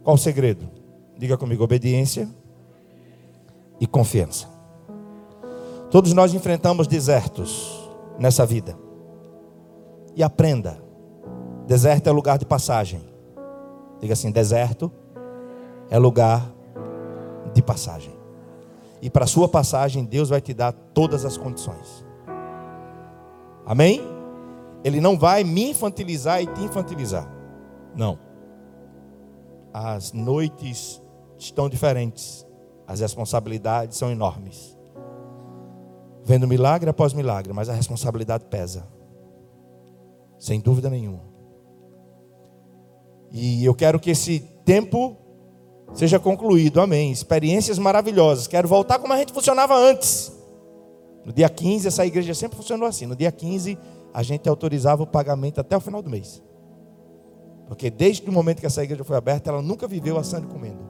Qual 0.02 0.14
o 0.14 0.18
segredo? 0.18 0.79
Diga 1.20 1.36
comigo: 1.36 1.62
obediência 1.62 2.26
e 3.78 3.86
confiança. 3.86 4.48
Todos 5.90 6.14
nós 6.14 6.32
enfrentamos 6.32 6.86
desertos 6.86 7.90
nessa 8.18 8.46
vida. 8.46 8.74
E 10.16 10.22
aprenda: 10.22 10.82
deserto 11.66 12.06
é 12.06 12.10
lugar 12.10 12.38
de 12.38 12.46
passagem. 12.46 13.02
Diga 14.00 14.14
assim: 14.14 14.30
deserto 14.30 14.90
é 15.90 15.98
lugar 15.98 16.50
de 17.52 17.60
passagem. 17.60 18.14
E 19.02 19.10
para 19.10 19.26
sua 19.26 19.46
passagem, 19.46 20.06
Deus 20.06 20.30
vai 20.30 20.40
te 20.40 20.54
dar 20.54 20.72
todas 20.72 21.26
as 21.26 21.36
condições. 21.36 22.02
Amém? 23.66 24.00
Ele 24.82 25.02
não 25.02 25.18
vai 25.18 25.44
me 25.44 25.68
infantilizar 25.68 26.40
e 26.40 26.46
te 26.46 26.62
infantilizar. 26.62 27.30
Não. 27.94 28.18
As 29.70 30.14
noites 30.14 31.02
estão 31.46 31.68
diferentes. 31.68 32.46
As 32.86 33.00
responsabilidades 33.00 33.96
são 33.96 34.10
enormes. 34.10 34.76
Vendo 36.24 36.46
milagre 36.46 36.90
após 36.90 37.12
milagre, 37.12 37.52
mas 37.52 37.68
a 37.68 37.72
responsabilidade 37.72 38.44
pesa. 38.46 38.86
Sem 40.38 40.60
dúvida 40.60 40.90
nenhuma. 40.90 41.22
E 43.30 43.64
eu 43.64 43.74
quero 43.74 44.00
que 44.00 44.10
esse 44.10 44.40
tempo 44.64 45.16
seja 45.94 46.18
concluído. 46.18 46.80
Amém. 46.80 47.12
Experiências 47.12 47.78
maravilhosas. 47.78 48.46
Quero 48.46 48.66
voltar 48.66 48.98
como 48.98 49.12
a 49.12 49.16
gente 49.16 49.32
funcionava 49.32 49.74
antes. 49.74 50.32
No 51.24 51.32
dia 51.32 51.48
15, 51.48 51.88
essa 51.88 52.06
igreja 52.06 52.34
sempre 52.34 52.56
funcionou 52.56 52.88
assim. 52.88 53.06
No 53.06 53.14
dia 53.14 53.30
15, 53.30 53.78
a 54.12 54.22
gente 54.22 54.48
autorizava 54.48 55.02
o 55.02 55.06
pagamento 55.06 55.60
até 55.60 55.76
o 55.76 55.80
final 55.80 56.02
do 56.02 56.10
mês. 56.10 56.42
Porque 57.68 57.88
desde 57.88 58.28
o 58.28 58.32
momento 58.32 58.58
que 58.58 58.66
essa 58.66 58.82
igreja 58.82 59.04
foi 59.04 59.16
aberta, 59.16 59.50
ela 59.50 59.62
nunca 59.62 59.86
viveu 59.86 60.18
assando 60.18 60.48
e 60.48 60.50
comendo. 60.50 60.89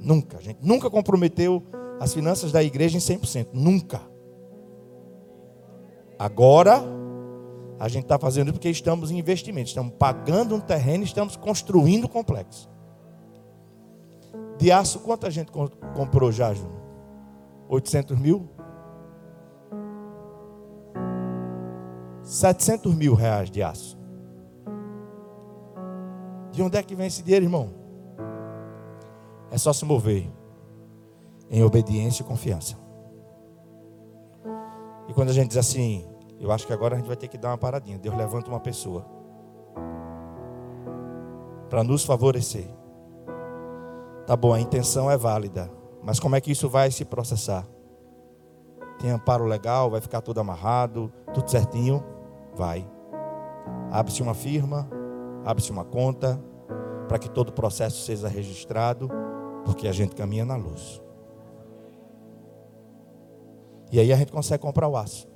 Nunca. 0.00 0.38
A 0.38 0.40
gente 0.40 0.58
nunca 0.62 0.88
comprometeu 0.90 1.62
as 2.00 2.14
finanças 2.14 2.50
da 2.50 2.62
igreja 2.62 2.96
em 2.96 3.00
100%. 3.00 3.48
Nunca. 3.52 4.00
Agora, 6.18 6.82
a 7.78 7.88
gente 7.88 8.04
está 8.04 8.18
fazendo 8.18 8.48
isso 8.48 8.54
porque 8.54 8.70
estamos 8.70 9.10
em 9.10 9.18
investimento. 9.18 9.68
Estamos 9.68 9.92
pagando 9.98 10.54
um 10.54 10.60
terreno 10.60 11.04
estamos 11.04 11.36
construindo 11.36 12.04
o 12.04 12.06
um 12.06 12.10
complexo. 12.10 12.68
De 14.58 14.70
aço, 14.70 15.00
quanta 15.00 15.30
gente 15.30 15.50
comprou 15.94 16.32
já, 16.32 16.52
Júnior? 16.52 16.80
800 17.68 18.18
mil? 18.18 18.48
700 22.22 22.94
mil 22.94 23.14
reais 23.14 23.50
de 23.50 23.62
aço. 23.62 23.98
De 26.52 26.62
onde 26.62 26.76
é 26.76 26.82
que 26.82 26.94
vem 26.94 27.06
esse 27.06 27.22
dinheiro, 27.22 27.46
irmão? 27.46 27.79
É 29.50 29.58
só 29.58 29.72
se 29.72 29.84
mover 29.84 30.30
em 31.50 31.62
obediência 31.64 32.22
e 32.22 32.26
confiança. 32.26 32.76
E 35.08 35.12
quando 35.12 35.30
a 35.30 35.32
gente 35.32 35.48
diz 35.48 35.56
assim, 35.56 36.06
eu 36.38 36.52
acho 36.52 36.66
que 36.66 36.72
agora 36.72 36.94
a 36.94 36.98
gente 36.98 37.08
vai 37.08 37.16
ter 37.16 37.28
que 37.28 37.36
dar 37.36 37.48
uma 37.48 37.58
paradinha. 37.58 37.98
Deus 37.98 38.16
levanta 38.16 38.48
uma 38.48 38.60
pessoa 38.60 39.04
para 41.68 41.82
nos 41.82 42.04
favorecer. 42.04 42.68
Tá 44.26 44.36
bom, 44.36 44.52
a 44.52 44.60
intenção 44.60 45.10
é 45.10 45.16
válida, 45.16 45.70
mas 46.02 46.20
como 46.20 46.36
é 46.36 46.40
que 46.40 46.52
isso 46.52 46.68
vai 46.68 46.90
se 46.90 47.04
processar? 47.04 47.66
Tem 49.00 49.10
amparo 49.10 49.44
legal, 49.44 49.90
vai 49.90 50.00
ficar 50.00 50.20
tudo 50.20 50.40
amarrado, 50.40 51.12
tudo 51.34 51.50
certinho? 51.50 52.04
Vai. 52.54 52.88
Abre-se 53.90 54.22
uma 54.22 54.34
firma, 54.34 54.88
abre-se 55.44 55.72
uma 55.72 55.84
conta, 55.84 56.40
para 57.08 57.18
que 57.18 57.28
todo 57.28 57.48
o 57.48 57.52
processo 57.52 58.04
seja 58.04 58.28
registrado, 58.28 59.10
porque 59.70 59.86
a 59.86 59.92
gente 59.92 60.16
caminha 60.16 60.44
na 60.44 60.56
luz. 60.56 61.00
E 63.92 64.00
aí 64.00 64.12
a 64.12 64.16
gente 64.16 64.32
consegue 64.32 64.60
comprar 64.60 64.88
o 64.88 64.96
aço. 64.96 65.28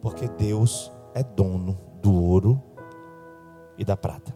Porque 0.00 0.26
Deus 0.26 0.90
é 1.14 1.22
dono 1.22 1.78
do 2.00 2.14
ouro 2.14 2.62
e 3.76 3.84
da 3.84 3.94
prata. 3.94 4.34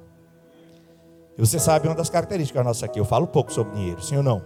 E 1.36 1.40
você 1.40 1.58
sabe 1.58 1.88
uma 1.88 1.94
das 1.94 2.10
características 2.10 2.62
nossas 2.62 2.82
aqui. 2.82 3.00
Eu 3.00 3.06
falo 3.06 3.26
pouco 3.26 3.50
sobre 3.50 3.74
dinheiro, 3.74 4.02
sim 4.02 4.18
ou 4.18 4.22
não? 4.22 4.42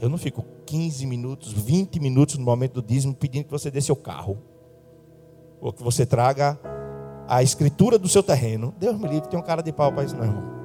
Eu 0.00 0.08
não 0.08 0.18
fico 0.18 0.44
15 0.66 1.06
minutos, 1.06 1.52
20 1.52 2.00
minutos 2.00 2.36
no 2.38 2.44
momento 2.44 2.80
do 2.80 2.82
dízimo 2.82 3.14
pedindo 3.14 3.44
que 3.44 3.52
você 3.52 3.70
dê 3.70 3.80
seu 3.80 3.94
carro. 3.94 4.36
Ou 5.60 5.72
que 5.72 5.82
você 5.82 6.04
traga 6.04 6.58
a 7.28 7.40
escritura 7.40 7.96
do 8.00 8.08
seu 8.08 8.22
terreno. 8.22 8.74
Deus 8.80 8.98
me 8.98 9.06
livre, 9.06 9.28
tem 9.28 9.38
um 9.38 9.44
cara 9.44 9.62
de 9.62 9.72
pau 9.72 9.92
para 9.92 10.02
isso, 10.02 10.16
não, 10.16 10.24
irmão. 10.24 10.55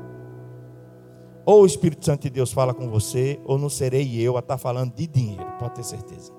Ou 1.46 1.64
o 1.64 1.66
Espírito 1.66 2.06
Santo 2.06 2.24
de 2.24 2.30
Deus 2.30 2.52
fala 2.52 2.74
com 2.74 2.88
você, 2.90 3.40
ou 3.46 3.58
não 3.58 3.70
serei 3.70 4.20
eu 4.20 4.36
a 4.36 4.40
estar 4.40 4.56
tá 4.56 4.58
falando 4.58 4.94
de 4.94 5.08
dinheiro, 5.08 5.46
pode 5.60 5.76
ter 5.76 5.84
certeza. 5.84 6.32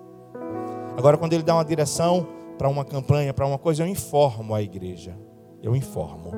Agora, 0.96 1.16
quando 1.16 1.32
ele 1.32 1.42
dá 1.42 1.54
uma 1.54 1.64
direção 1.64 2.26
para 2.56 2.68
uma 2.68 2.84
campanha, 2.84 3.34
para 3.34 3.46
uma 3.46 3.58
coisa, 3.58 3.82
eu 3.82 3.86
informo 3.86 4.54
a 4.54 4.62
igreja. 4.62 5.16
Eu 5.62 5.74
informo. 5.74 6.30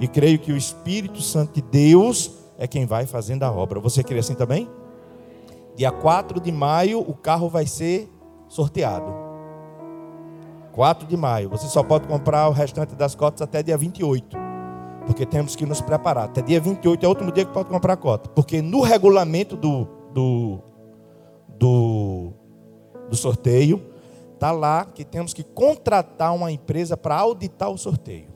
E 0.00 0.06
creio 0.06 0.38
que 0.38 0.52
o 0.52 0.56
Espírito 0.56 1.22
Santo 1.22 1.54
de 1.54 1.62
Deus 1.62 2.32
é 2.58 2.66
quem 2.66 2.84
vai 2.84 3.06
fazendo 3.06 3.42
a 3.44 3.52
obra. 3.52 3.80
Você 3.80 4.02
crê 4.02 4.18
assim 4.18 4.34
também? 4.34 4.68
Dia 5.74 5.90
4 5.90 6.40
de 6.40 6.52
maio, 6.52 7.00
o 7.00 7.14
carro 7.14 7.48
vai 7.48 7.66
ser 7.66 8.10
sorteado. 8.48 9.12
4 10.72 11.06
de 11.06 11.16
maio. 11.16 11.48
Você 11.50 11.66
só 11.68 11.82
pode 11.82 12.06
comprar 12.06 12.48
o 12.48 12.52
restante 12.52 12.94
das 12.94 13.14
cotas 13.14 13.40
até 13.40 13.62
dia 13.62 13.76
28. 13.76 14.45
Porque 15.06 15.24
temos 15.24 15.54
que 15.54 15.64
nos 15.64 15.80
preparar. 15.80 16.24
Até 16.24 16.42
dia 16.42 16.60
28 16.60 17.04
é 17.04 17.06
o 17.06 17.10
último 17.10 17.32
dia 17.32 17.44
que 17.44 17.52
pode 17.52 17.68
comprar 17.68 17.94
a 17.94 17.96
cota. 17.96 18.28
Porque 18.30 18.60
no 18.60 18.80
regulamento 18.80 19.56
do, 19.56 19.86
do, 20.12 20.58
do, 21.56 22.32
do 23.08 23.16
sorteio, 23.16 23.82
está 24.34 24.50
lá 24.50 24.84
que 24.84 25.04
temos 25.04 25.32
que 25.32 25.42
contratar 25.42 26.34
uma 26.34 26.50
empresa 26.50 26.96
para 26.96 27.16
auditar 27.16 27.70
o 27.70 27.78
sorteio. 27.78 28.28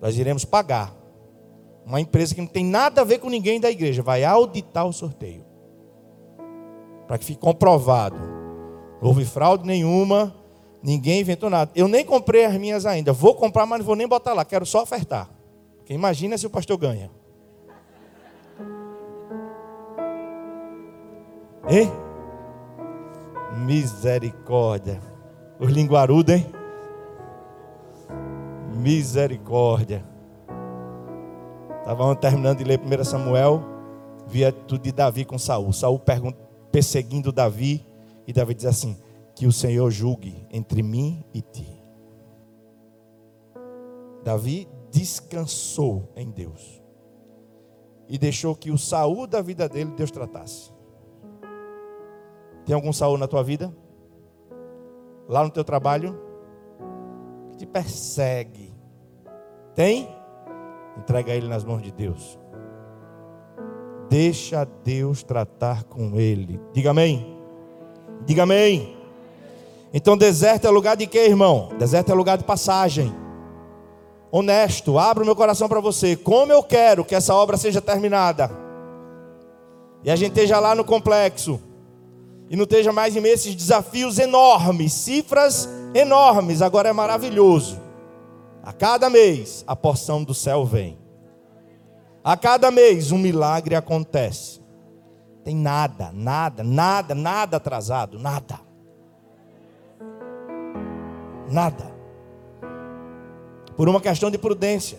Nós 0.00 0.16
iremos 0.16 0.44
pagar. 0.44 0.94
Uma 1.84 2.00
empresa 2.00 2.34
que 2.34 2.40
não 2.40 2.48
tem 2.48 2.64
nada 2.64 3.00
a 3.00 3.04
ver 3.04 3.18
com 3.18 3.28
ninguém 3.28 3.60
da 3.60 3.70
igreja 3.70 4.02
vai 4.02 4.24
auditar 4.24 4.86
o 4.86 4.92
sorteio. 4.92 5.44
Para 7.06 7.18
que 7.18 7.24
fique 7.24 7.40
comprovado. 7.40 8.16
Não 9.00 9.08
houve 9.08 9.24
fraude 9.24 9.66
nenhuma, 9.66 10.34
ninguém 10.82 11.20
inventou 11.20 11.48
nada. 11.48 11.70
Eu 11.74 11.86
nem 11.88 12.04
comprei 12.04 12.44
as 12.44 12.54
minhas 12.56 12.84
ainda. 12.84 13.12
Vou 13.12 13.34
comprar, 13.34 13.66
mas 13.66 13.78
não 13.78 13.86
vou 13.86 13.96
nem 13.96 14.08
botar 14.08 14.32
lá. 14.32 14.44
Quero 14.44 14.66
só 14.66 14.82
ofertar. 14.82 15.28
Porque 15.78 15.94
imagina 15.94 16.36
se 16.36 16.46
o 16.46 16.50
pastor 16.50 16.76
ganha. 16.76 17.10
Hein? 21.68 21.90
Misericórdia. 23.64 25.00
Os 25.58 25.70
linguarudos, 25.70 26.34
hein? 26.34 26.46
Misericórdia. 28.74 30.04
Estavam 31.80 32.14
terminando 32.14 32.58
de 32.58 32.64
ler 32.64 32.80
1 32.80 33.04
Samuel, 33.04 33.62
via 34.26 34.52
tudo 34.52 34.82
de 34.82 34.92
Davi 34.92 35.24
com 35.24 35.38
Saul. 35.38 35.72
Saul 35.72 35.98
pergunta, 35.98 36.38
perseguindo 36.70 37.32
Davi, 37.32 37.84
e 38.26 38.32
Davi 38.32 38.54
diz 38.54 38.66
assim: 38.66 38.96
Que 39.34 39.46
o 39.46 39.52
Senhor 39.52 39.90
julgue 39.90 40.46
entre 40.50 40.82
mim 40.82 41.24
e 41.32 41.40
ti. 41.40 41.82
Davi 44.22 44.68
descansou 44.90 46.12
em 46.14 46.30
Deus 46.30 46.82
e 48.08 48.18
deixou 48.18 48.54
que 48.54 48.70
o 48.70 48.78
Saul 48.78 49.26
da 49.26 49.40
vida 49.40 49.68
dele 49.68 49.90
Deus 49.96 50.10
tratasse. 50.10 50.72
Tem 52.64 52.74
algum 52.74 52.92
Saul 52.92 53.18
na 53.18 53.26
tua 53.26 53.42
vida? 53.42 53.74
Lá 55.28 55.42
no 55.42 55.50
teu 55.50 55.64
trabalho? 55.64 56.20
Que 57.50 57.58
te 57.58 57.66
persegue, 57.66 58.72
tem? 59.74 60.08
Entrega 60.96 61.32
ele 61.32 61.48
nas 61.48 61.64
mãos 61.64 61.82
de 61.82 61.90
Deus. 61.90 62.38
Deixa 64.08 64.64
Deus 64.84 65.22
tratar 65.22 65.84
com 65.84 66.20
ele. 66.20 66.60
Diga 66.72 66.90
amém. 66.90 67.38
Diga 68.26 68.42
amém. 68.42 69.01
Então, 69.92 70.16
deserto 70.16 70.66
é 70.66 70.70
lugar 70.70 70.96
de 70.96 71.06
quê, 71.06 71.26
irmão? 71.26 71.68
Deserto 71.78 72.10
é 72.10 72.14
lugar 72.14 72.38
de 72.38 72.44
passagem. 72.44 73.14
Honesto, 74.30 74.98
abro 74.98 75.24
meu 75.24 75.36
coração 75.36 75.68
para 75.68 75.80
você. 75.80 76.16
Como 76.16 76.50
eu 76.50 76.62
quero 76.62 77.04
que 77.04 77.14
essa 77.14 77.34
obra 77.34 77.58
seja 77.58 77.82
terminada. 77.82 78.50
E 80.02 80.10
a 80.10 80.16
gente 80.16 80.30
esteja 80.30 80.58
lá 80.58 80.74
no 80.74 80.84
complexo. 80.84 81.60
E 82.48 82.56
não 82.56 82.64
esteja 82.64 82.92
mais 82.92 83.14
em 83.14 83.26
esses 83.26 83.54
desafios 83.54 84.18
enormes, 84.18 84.92
cifras 84.94 85.68
enormes. 85.94 86.62
Agora 86.62 86.88
é 86.88 86.92
maravilhoso. 86.92 87.78
A 88.62 88.72
cada 88.72 89.10
mês 89.10 89.62
a 89.66 89.76
porção 89.76 90.24
do 90.24 90.32
céu 90.32 90.64
vem. 90.64 90.98
A 92.24 92.36
cada 92.36 92.70
mês 92.70 93.12
um 93.12 93.18
milagre 93.18 93.74
acontece. 93.74 94.62
Tem 95.44 95.54
nada, 95.54 96.10
nada, 96.14 96.62
nada, 96.62 97.14
nada 97.14 97.56
atrasado, 97.58 98.18
nada. 98.18 98.60
Nada. 101.52 101.92
Por 103.76 103.86
uma 103.86 104.00
questão 104.00 104.30
de 104.30 104.38
prudência. 104.38 104.98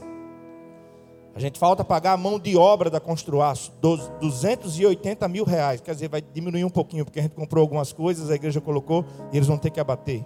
A 1.35 1.39
gente 1.39 1.57
falta 1.57 1.83
pagar 1.83 2.13
a 2.13 2.17
mão 2.17 2.37
de 2.37 2.55
obra 2.55 2.91
da 2.91 2.99
Construaço, 2.99 3.73
280 3.81 5.27
mil 5.27 5.43
reais. 5.45 5.81
Quer 5.81 5.95
dizer, 5.95 6.07
vai 6.07 6.21
diminuir 6.21 6.63
um 6.63 6.69
pouquinho, 6.69 7.05
porque 7.05 7.19
a 7.19 7.23
gente 7.23 7.33
comprou 7.33 7.63
algumas 7.63 7.91
coisas, 7.91 8.29
a 8.29 8.35
igreja 8.35 8.61
colocou, 8.61 9.03
e 9.31 9.37
eles 9.37 9.47
vão 9.47 9.57
ter 9.57 9.71
que 9.71 9.79
abater. 9.79 10.23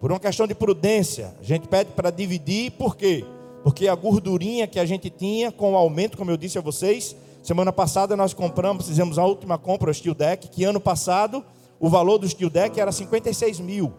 Por 0.00 0.10
uma 0.10 0.18
questão 0.18 0.44
de 0.44 0.56
prudência, 0.56 1.36
a 1.38 1.44
gente 1.44 1.68
pede 1.68 1.92
para 1.92 2.10
dividir, 2.10 2.72
por 2.72 2.96
quê? 2.96 3.24
Porque 3.62 3.86
a 3.86 3.94
gordurinha 3.94 4.66
que 4.66 4.80
a 4.80 4.84
gente 4.84 5.08
tinha 5.08 5.52
com 5.52 5.74
o 5.74 5.76
aumento, 5.76 6.18
como 6.18 6.32
eu 6.32 6.36
disse 6.36 6.58
a 6.58 6.60
vocês, 6.60 7.14
semana 7.44 7.72
passada 7.72 8.16
nós 8.16 8.34
compramos, 8.34 8.88
fizemos 8.88 9.20
a 9.20 9.24
última 9.24 9.56
compra, 9.56 9.88
o 9.88 9.94
Steel 9.94 10.14
Deck, 10.16 10.48
que 10.48 10.64
ano 10.64 10.80
passado 10.80 11.44
o 11.78 11.88
valor 11.88 12.18
do 12.18 12.28
Steel 12.28 12.50
Deck 12.50 12.80
era 12.80 12.90
56 12.90 13.60
mil. 13.60 13.92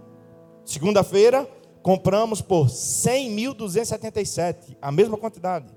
Segunda-feira, 0.72 1.48
compramos 1.84 2.42
por 2.42 2.68
100.277, 2.68 4.78
a 4.82 4.90
mesma 4.90 5.18
quantidade. 5.18 5.68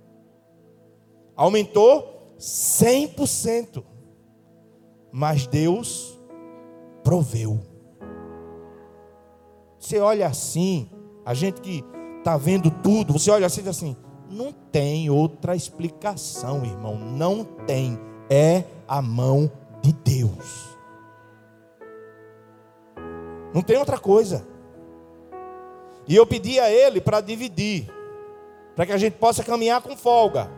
Aumentou 1.35 2.37
100%. 2.39 3.83
Mas 5.11 5.49
Deus 5.49 6.17
proveu. 7.03 7.61
Você 9.81 9.99
olha 9.99 10.29
assim, 10.29 10.89
a 11.27 11.35
gente 11.35 11.61
que 11.61 11.85
está 12.19 12.37
vendo 12.37 12.71
tudo, 12.71 13.15
você 13.15 13.33
olha 13.33 13.47
assim 13.47 13.63
e 13.63 13.65
diz 13.65 13.71
assim: 13.71 13.97
não 14.31 14.53
tem 14.53 15.11
outra 15.11 15.57
explicação, 15.57 16.65
irmão, 16.65 16.97
não 16.97 17.43
tem. 17.43 17.99
É 18.31 18.63
a 18.87 19.03
mão 19.03 19.51
de 19.83 19.93
Deus. 19.93 20.69
Não 23.53 23.61
tem 23.61 23.77
outra 23.77 23.99
coisa. 23.99 24.54
E 26.07 26.15
eu 26.15 26.27
pedi 26.27 26.61
a 26.61 26.71
ele 26.71 27.01
para 27.01 27.21
dividir, 27.21 27.91
para 28.77 28.87
que 28.87 28.93
a 28.93 28.99
gente 28.99 29.15
possa 29.15 29.43
caminhar 29.43 29.81
com 29.81 29.97
folga. 29.97 30.51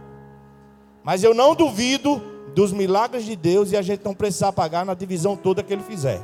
Mas 1.05 1.23
eu 1.23 1.35
não 1.35 1.55
duvido 1.55 2.21
dos 2.55 2.73
milagres 2.73 3.25
de 3.25 3.37
Deus 3.37 3.71
e 3.71 3.77
a 3.77 3.83
gente 3.83 4.05
não 4.05 4.15
precisar 4.15 4.53
pagar 4.53 4.85
na 4.85 4.95
divisão 4.95 5.37
toda 5.37 5.63
que 5.63 5.73
ele 5.73 5.83
fizer. 5.83 6.21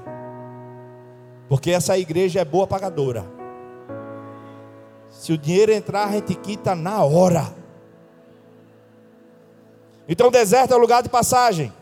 Porque 1.48 1.70
essa 1.70 1.96
igreja 1.98 2.40
é 2.40 2.44
boa 2.44 2.66
pagadora. 2.66 3.24
Se 5.10 5.32
o 5.32 5.38
dinheiro 5.38 5.70
entrar, 5.70 6.08
a 6.08 6.12
gente 6.12 6.34
quita 6.34 6.74
na 6.74 7.04
hora. 7.04 7.54
Então, 10.08 10.30
deserto 10.30 10.74
é 10.74 10.76
lugar 10.76 11.02
de 11.02 11.08
passagem. 11.08 11.72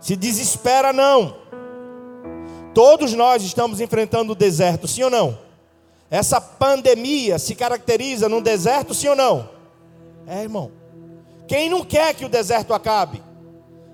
Se 0.00 0.16
desespera, 0.16 0.92
não. 0.92 1.36
Todos 2.72 3.12
nós 3.12 3.42
estamos 3.42 3.80
enfrentando 3.80 4.32
o 4.32 4.36
deserto, 4.36 4.86
sim 4.86 5.02
ou 5.02 5.10
não? 5.10 5.45
Essa 6.10 6.40
pandemia 6.40 7.38
se 7.38 7.54
caracteriza 7.54 8.28
num 8.28 8.40
deserto, 8.40 8.94
sim 8.94 9.08
ou 9.08 9.16
não? 9.16 9.48
É, 10.26 10.42
irmão. 10.42 10.70
Quem 11.48 11.70
não 11.70 11.84
quer 11.84 12.14
que 12.14 12.24
o 12.24 12.28
deserto 12.28 12.72
acabe? 12.72 13.22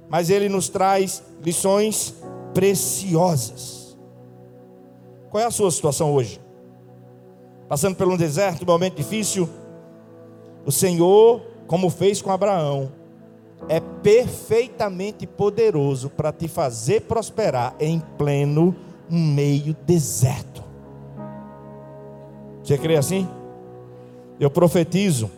Mas 0.08 0.30
ele 0.30 0.48
nos 0.48 0.68
traz 0.68 1.22
lições 1.42 2.14
preciosas. 2.52 3.96
Qual 5.30 5.42
é 5.42 5.46
a 5.46 5.50
sua 5.50 5.70
situação 5.70 6.12
hoje? 6.12 6.40
Passando 7.68 7.96
por 7.96 8.06
um 8.06 8.16
deserto, 8.16 8.62
um 8.62 8.66
momento 8.66 8.96
difícil? 8.96 9.48
O 10.66 10.70
Senhor, 10.70 11.40
como 11.66 11.88
fez 11.88 12.20
com 12.20 12.30
Abraão, 12.30 12.92
é 13.68 13.80
perfeitamente 13.80 15.26
poderoso 15.26 16.10
para 16.10 16.32
te 16.32 16.48
fazer 16.48 17.02
prosperar 17.02 17.74
em 17.80 18.00
pleno 18.18 18.76
meio 19.08 19.74
deserto. 19.86 20.62
Você 22.62 22.78
crê 22.78 22.96
assim? 22.96 23.28
Eu 24.38 24.50
profetizo 24.50 25.30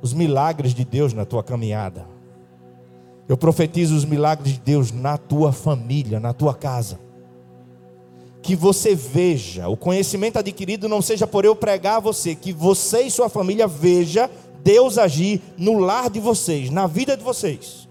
os 0.00 0.12
milagres 0.12 0.74
de 0.74 0.84
Deus 0.84 1.12
na 1.12 1.24
tua 1.24 1.42
caminhada. 1.42 2.06
Eu 3.28 3.36
profetizo 3.36 3.96
os 3.96 4.04
milagres 4.04 4.54
de 4.54 4.60
Deus 4.60 4.92
na 4.92 5.18
tua 5.18 5.52
família, 5.52 6.20
na 6.20 6.32
tua 6.32 6.54
casa. 6.54 6.98
Que 8.40 8.54
você 8.54 8.94
veja, 8.94 9.68
o 9.68 9.76
conhecimento 9.76 10.38
adquirido 10.38 10.88
não 10.88 11.02
seja 11.02 11.26
por 11.26 11.44
eu 11.44 11.56
pregar 11.56 11.96
a 11.96 12.00
você, 12.00 12.36
que 12.36 12.52
você 12.52 13.02
e 13.02 13.10
sua 13.10 13.28
família 13.28 13.66
veja 13.66 14.30
Deus 14.62 14.98
agir 14.98 15.42
no 15.56 15.78
lar 15.78 16.08
de 16.08 16.20
vocês, 16.20 16.70
na 16.70 16.86
vida 16.86 17.16
de 17.16 17.24
vocês. 17.24 17.88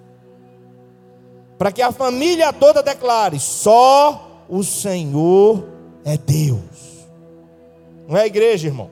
Para 1.57 1.71
que 1.71 1.81
a 1.81 1.91
família 1.91 2.53
toda 2.53 2.81
declare: 2.81 3.39
só 3.39 4.45
o 4.49 4.63
Senhor 4.63 5.65
é 6.05 6.17
Deus. 6.17 6.94
Não 8.07 8.17
é 8.17 8.25
igreja, 8.25 8.67
irmão. 8.67 8.89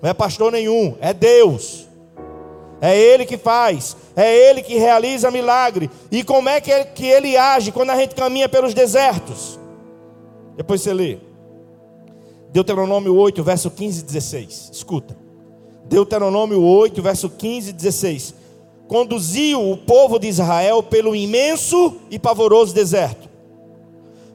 Não 0.00 0.08
é 0.08 0.14
pastor 0.14 0.52
nenhum, 0.52 0.96
é 1.00 1.12
Deus. 1.12 1.86
É 2.80 2.96
Ele 2.96 3.26
que 3.26 3.36
faz, 3.36 3.96
é 4.14 4.32
Ele 4.50 4.62
que 4.62 4.78
realiza 4.78 5.30
milagre. 5.30 5.90
E 6.10 6.22
como 6.22 6.48
é 6.48 6.60
que 6.60 6.70
ele, 6.70 6.84
que 6.86 7.06
ele 7.06 7.36
age 7.36 7.72
quando 7.72 7.90
a 7.90 7.96
gente 7.96 8.14
caminha 8.14 8.48
pelos 8.48 8.72
desertos? 8.72 9.58
Depois 10.56 10.80
você 10.80 10.92
lê. 10.92 11.18
Deuteronômio 12.50 13.14
8, 13.14 13.42
verso 13.42 13.70
15 13.70 14.00
e 14.00 14.04
16. 14.04 14.70
Escuta. 14.72 15.16
Deuteronômio 15.84 16.62
8, 16.62 17.02
verso 17.02 17.30
15 17.30 17.70
e 17.70 17.72
16. 17.72 18.34
Conduziu 18.86 19.70
o 19.70 19.76
povo 19.76 20.18
de 20.18 20.28
Israel 20.28 20.82
pelo 20.82 21.14
imenso 21.14 21.96
e 22.10 22.18
pavoroso 22.18 22.74
deserto, 22.74 23.27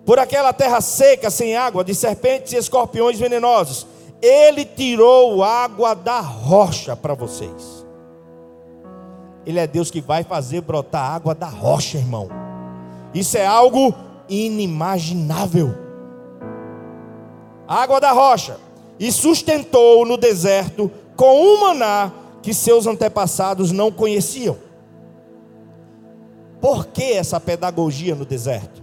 por 0.06 0.20
aquela 0.20 0.54
terra 0.54 0.82
seca, 0.82 1.30
sem 1.30 1.56
água, 1.56 1.84
de 1.84 1.96
serpentes 1.96 2.54
e 2.54 2.58
escorpiões 2.58 3.20
venenosos. 3.20 3.88
Ele 4.22 4.66
tirou 4.66 5.44
água 5.44 5.94
da 5.94 6.20
rocha 6.20 6.96
para 6.96 7.14
vocês 7.14 7.84
ele 9.46 9.60
é 9.60 9.68
Deus 9.68 9.92
que 9.92 10.02
vai 10.02 10.24
fazer 10.24 10.62
brotar 10.62 11.12
água 11.12 11.36
da 11.36 11.48
rocha, 11.48 11.98
irmão. 11.98 12.30
Isso 13.14 13.38
é 13.38 13.46
algo 13.46 13.94
inimaginável. 14.30 15.76
Água 17.68 18.00
da 18.00 18.12
rocha. 18.12 18.58
E 19.00 19.12
sustentou 19.12 20.06
no 20.06 20.18
deserto 20.18 20.90
com 21.16 21.42
um 21.42 21.62
maná 21.62 22.12
que 22.42 22.54
seus 22.54 22.88
antepassados 22.88 23.72
não 23.72 23.92
conheciam. 23.92 24.58
Por 26.62 26.88
que 26.88 27.14
essa 27.14 27.40
pedagogia 27.40 28.16
no 28.16 28.26
deserto? 28.26 28.83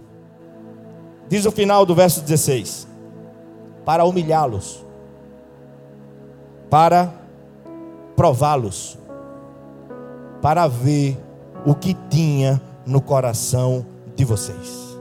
Diz 1.31 1.45
o 1.45 1.51
final 1.51 1.85
do 1.85 1.95
verso 1.95 2.19
16: 2.19 2.85
Para 3.85 4.03
humilhá-los, 4.03 4.85
para 6.69 7.09
prová-los, 8.17 8.97
para 10.41 10.67
ver 10.67 11.17
o 11.65 11.73
que 11.73 11.93
tinha 12.09 12.61
no 12.85 12.99
coração 12.99 13.85
de 14.13 14.25
vocês. 14.25 14.99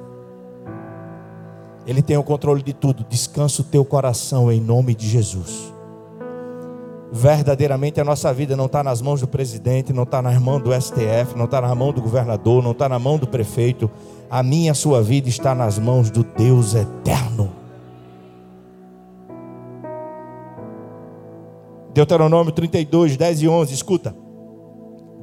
Ele 1.85 2.01
tem 2.01 2.16
o 2.16 2.23
controle 2.23 2.62
de 2.62 2.75
tudo. 2.75 3.05
Descansa 3.09 3.62
o 3.62 3.64
teu 3.64 3.85
coração 3.85 4.53
em 4.53 4.61
nome 4.61 4.95
de 4.95 5.09
Jesus. 5.09 5.75
Verdadeiramente 7.11 8.01
a 8.01 8.05
nossa 8.05 8.33
vida 8.33 8.57
não 8.57 8.66
está 8.66 8.85
nas 8.85 9.03
mãos 9.03 9.21
do 9.21 9.27
presidente, 9.27 9.93
não 9.93 10.05
está 10.05 10.23
nas 10.23 10.40
mãos 10.40 10.62
do 10.62 10.73
STF, 10.81 11.37
não 11.37 11.47
está 11.47 11.61
na 11.61 11.75
mão 11.75 11.93
do 11.93 12.01
governador, 12.01 12.62
não 12.62 12.71
está 12.71 12.88
na 12.88 13.01
mão 13.01 13.19
do 13.19 13.27
prefeito. 13.27 13.90
A 14.31 14.45
minha, 14.45 14.71
a 14.71 14.75
sua 14.77 15.03
vida 15.03 15.29
está 15.29 15.57
nas 15.57 15.77
mãos 15.77 16.09
do 16.09 16.23
Deus 16.23 16.77
eterno. 16.77 17.51
Deuteronômio 21.93 22.53
32, 22.53 23.16
10 23.16 23.43
e 23.43 23.49
11, 23.49 23.75
escuta. 23.75 24.14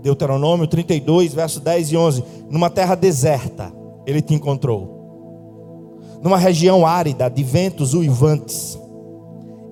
Deuteronômio 0.02 0.68
32, 0.68 1.34
verso 1.34 1.62
10 1.62 1.92
e 1.94 1.98
11. 1.98 2.24
Numa 2.50 2.70
terra 2.70 2.96
deserta, 2.96 3.74
ele 4.06 4.22
te 4.22 4.34
encontrou. 4.34 5.98
Numa 6.22 6.38
região 6.38 6.86
árida, 6.86 7.30
de 7.30 7.44
ventos 7.44 7.94
uivantes, 7.94 8.78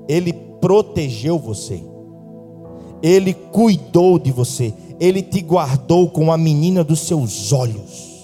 ele 0.07 0.31
protegeu 0.61 1.37
você. 1.37 1.83
Ele 3.03 3.33
cuidou 3.33 4.17
de 4.17 4.31
você. 4.31 4.73
Ele 4.97 5.21
te 5.21 5.41
guardou 5.41 6.09
com 6.09 6.31
a 6.31 6.37
menina 6.37 6.85
dos 6.85 7.01
seus 7.01 7.51
olhos. 7.51 8.14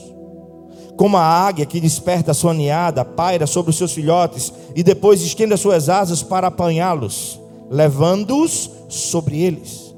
Como 1.01 1.17
a 1.17 1.23
águia 1.23 1.65
que 1.65 1.81
desperta 1.81 2.29
a 2.29 2.33
sua 2.35 2.53
ninhada, 2.53 3.03
paira 3.03 3.47
sobre 3.47 3.71
os 3.71 3.75
seus 3.75 3.91
filhotes 3.91 4.53
e 4.75 4.83
depois 4.83 5.19
estende 5.23 5.51
as 5.51 5.59
suas 5.59 5.89
asas 5.89 6.21
para 6.21 6.45
apanhá-los, 6.45 7.41
levando-os 7.71 8.69
sobre 8.87 9.41
eles. 9.41 9.95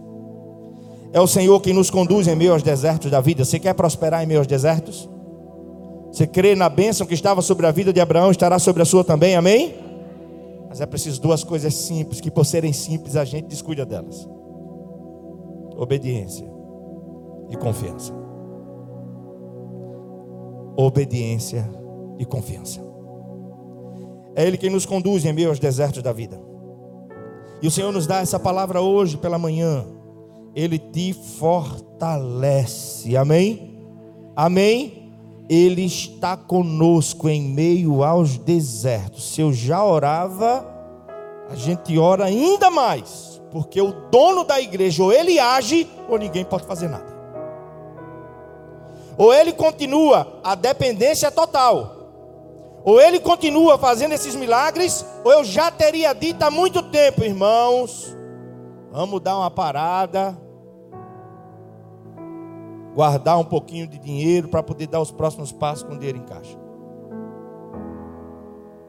É 1.12 1.20
o 1.20 1.28
Senhor 1.28 1.60
quem 1.60 1.74
nos 1.74 1.90
conduz 1.90 2.26
em 2.26 2.38
meio 2.38 2.54
aos 2.54 2.64
desertos 2.64 3.12
da 3.12 3.20
vida. 3.20 3.44
Você 3.44 3.60
quer 3.60 3.74
prosperar 3.74 4.24
em 4.24 4.26
meio 4.26 4.40
aos 4.40 4.48
desertos? 4.48 5.10
Você 6.10 6.26
crê 6.26 6.56
na 6.56 6.70
bênção 6.70 7.06
que 7.06 7.14
estava 7.14 7.42
sobre 7.42 7.66
a 7.66 7.72
vida 7.72 7.92
de 7.92 8.00
Abraão, 8.00 8.32
estará 8.32 8.58
sobre 8.58 8.82
a 8.82 8.86
sua 8.86 9.04
também, 9.04 9.36
amém? 9.36 9.76
Mas 10.70 10.80
é 10.80 10.86
preciso 10.86 11.20
duas 11.20 11.44
coisas 11.44 11.74
simples, 11.74 12.22
que 12.22 12.32
por 12.32 12.46
serem 12.46 12.72
simples 12.72 13.18
a 13.18 13.26
gente 13.26 13.48
descuida 13.48 13.86
delas: 13.86 14.26
obediência 15.76 16.50
e 17.50 17.58
confiança. 17.58 18.23
Obediência 20.76 21.70
e 22.18 22.26
confiança. 22.26 22.82
É 24.36 24.46
Ele 24.46 24.58
quem 24.58 24.70
nos 24.70 24.86
conduz 24.86 25.26
em 25.26 25.34
meio 25.34 25.50
aos 25.50 25.60
desertos 25.60 26.02
da 26.02 26.12
vida. 26.12 26.42
E 27.62 27.68
o 27.68 27.72
Senhor 27.72 27.92
nos 27.92 28.08
dá 28.08 28.20
essa 28.20 28.40
palavra 28.40 28.82
hoje 28.82 29.18
pela 29.18 29.38
manhã 29.38 29.86
ele 30.56 30.78
te 30.78 31.14
fortalece. 31.14 33.18
Amém? 33.18 33.86
Amém? 34.36 35.12
Ele 35.50 35.84
está 35.84 36.38
conosco 36.38 37.28
em 37.28 37.42
meio 37.42 38.04
aos 38.04 38.38
desertos. 38.38 39.34
Se 39.34 39.42
eu 39.42 39.52
já 39.52 39.84
orava, 39.84 40.66
a 41.50 41.56
gente 41.56 41.98
ora 41.98 42.26
ainda 42.26 42.70
mais, 42.70 43.42
porque 43.52 43.82
o 43.82 43.92
dono 44.10 44.44
da 44.44 44.62
igreja 44.62 45.04
ou 45.04 45.12
ele 45.12 45.40
age 45.40 45.88
ou 46.08 46.18
ninguém 46.18 46.46
pode 46.46 46.66
fazer 46.66 46.88
nada. 46.88 47.13
Ou 49.18 49.34
ele 49.34 49.54
continua, 49.54 50.40
a 50.44 50.56
dependência 50.56 51.28
é 51.28 51.32
total. 51.32 52.04
Ou 52.84 53.00
ele 53.00 53.20
continua 53.20 53.78
fazendo 53.78 54.14
esses 54.14 54.36
milagres, 54.36 55.06
ou 55.24 55.32
eu 55.32 55.44
já 55.44 55.72
teria 55.72 56.14
dito 56.14 56.44
há 56.44 56.52
muito 56.52 56.84
tempo, 56.84 57.24
irmãos, 57.24 58.16
vamos 58.92 59.22
dar 59.22 59.38
uma 59.38 59.50
parada, 59.50 60.38
guardar 62.94 63.40
um 63.40 63.46
pouquinho 63.46 63.88
de 63.88 63.98
dinheiro 63.98 64.50
para 64.50 64.62
poder 64.62 64.88
dar 64.88 65.00
os 65.00 65.12
próximos 65.12 65.52
passos 65.52 65.84
com 65.84 65.98
dinheiro 65.98 66.18
em 66.18 66.24
caixa. 66.24 66.58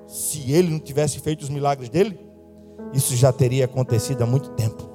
Se 0.07 0.53
ele 0.53 0.71
não 0.71 0.81
tivesse 0.81 1.21
feito 1.21 1.43
os 1.43 1.49
milagres 1.49 1.89
dele, 1.89 2.19
isso 2.93 3.15
já 3.15 3.33
teria 3.33 3.65
acontecido 3.65 4.23
há 4.23 4.27
muito 4.27 4.51
tempo. 4.51 4.91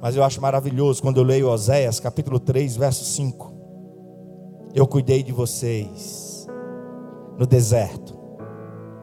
Mas 0.00 0.14
eu 0.14 0.22
acho 0.22 0.40
maravilhoso 0.40 1.02
quando 1.02 1.18
eu 1.18 1.24
leio 1.24 1.48
Oséias, 1.48 1.98
capítulo 1.98 2.38
3, 2.38 2.76
verso 2.76 3.04
5. 3.04 3.57
Eu 4.74 4.86
cuidei 4.86 5.22
de 5.22 5.32
vocês 5.32 6.46
no 7.38 7.46
deserto, 7.46 8.18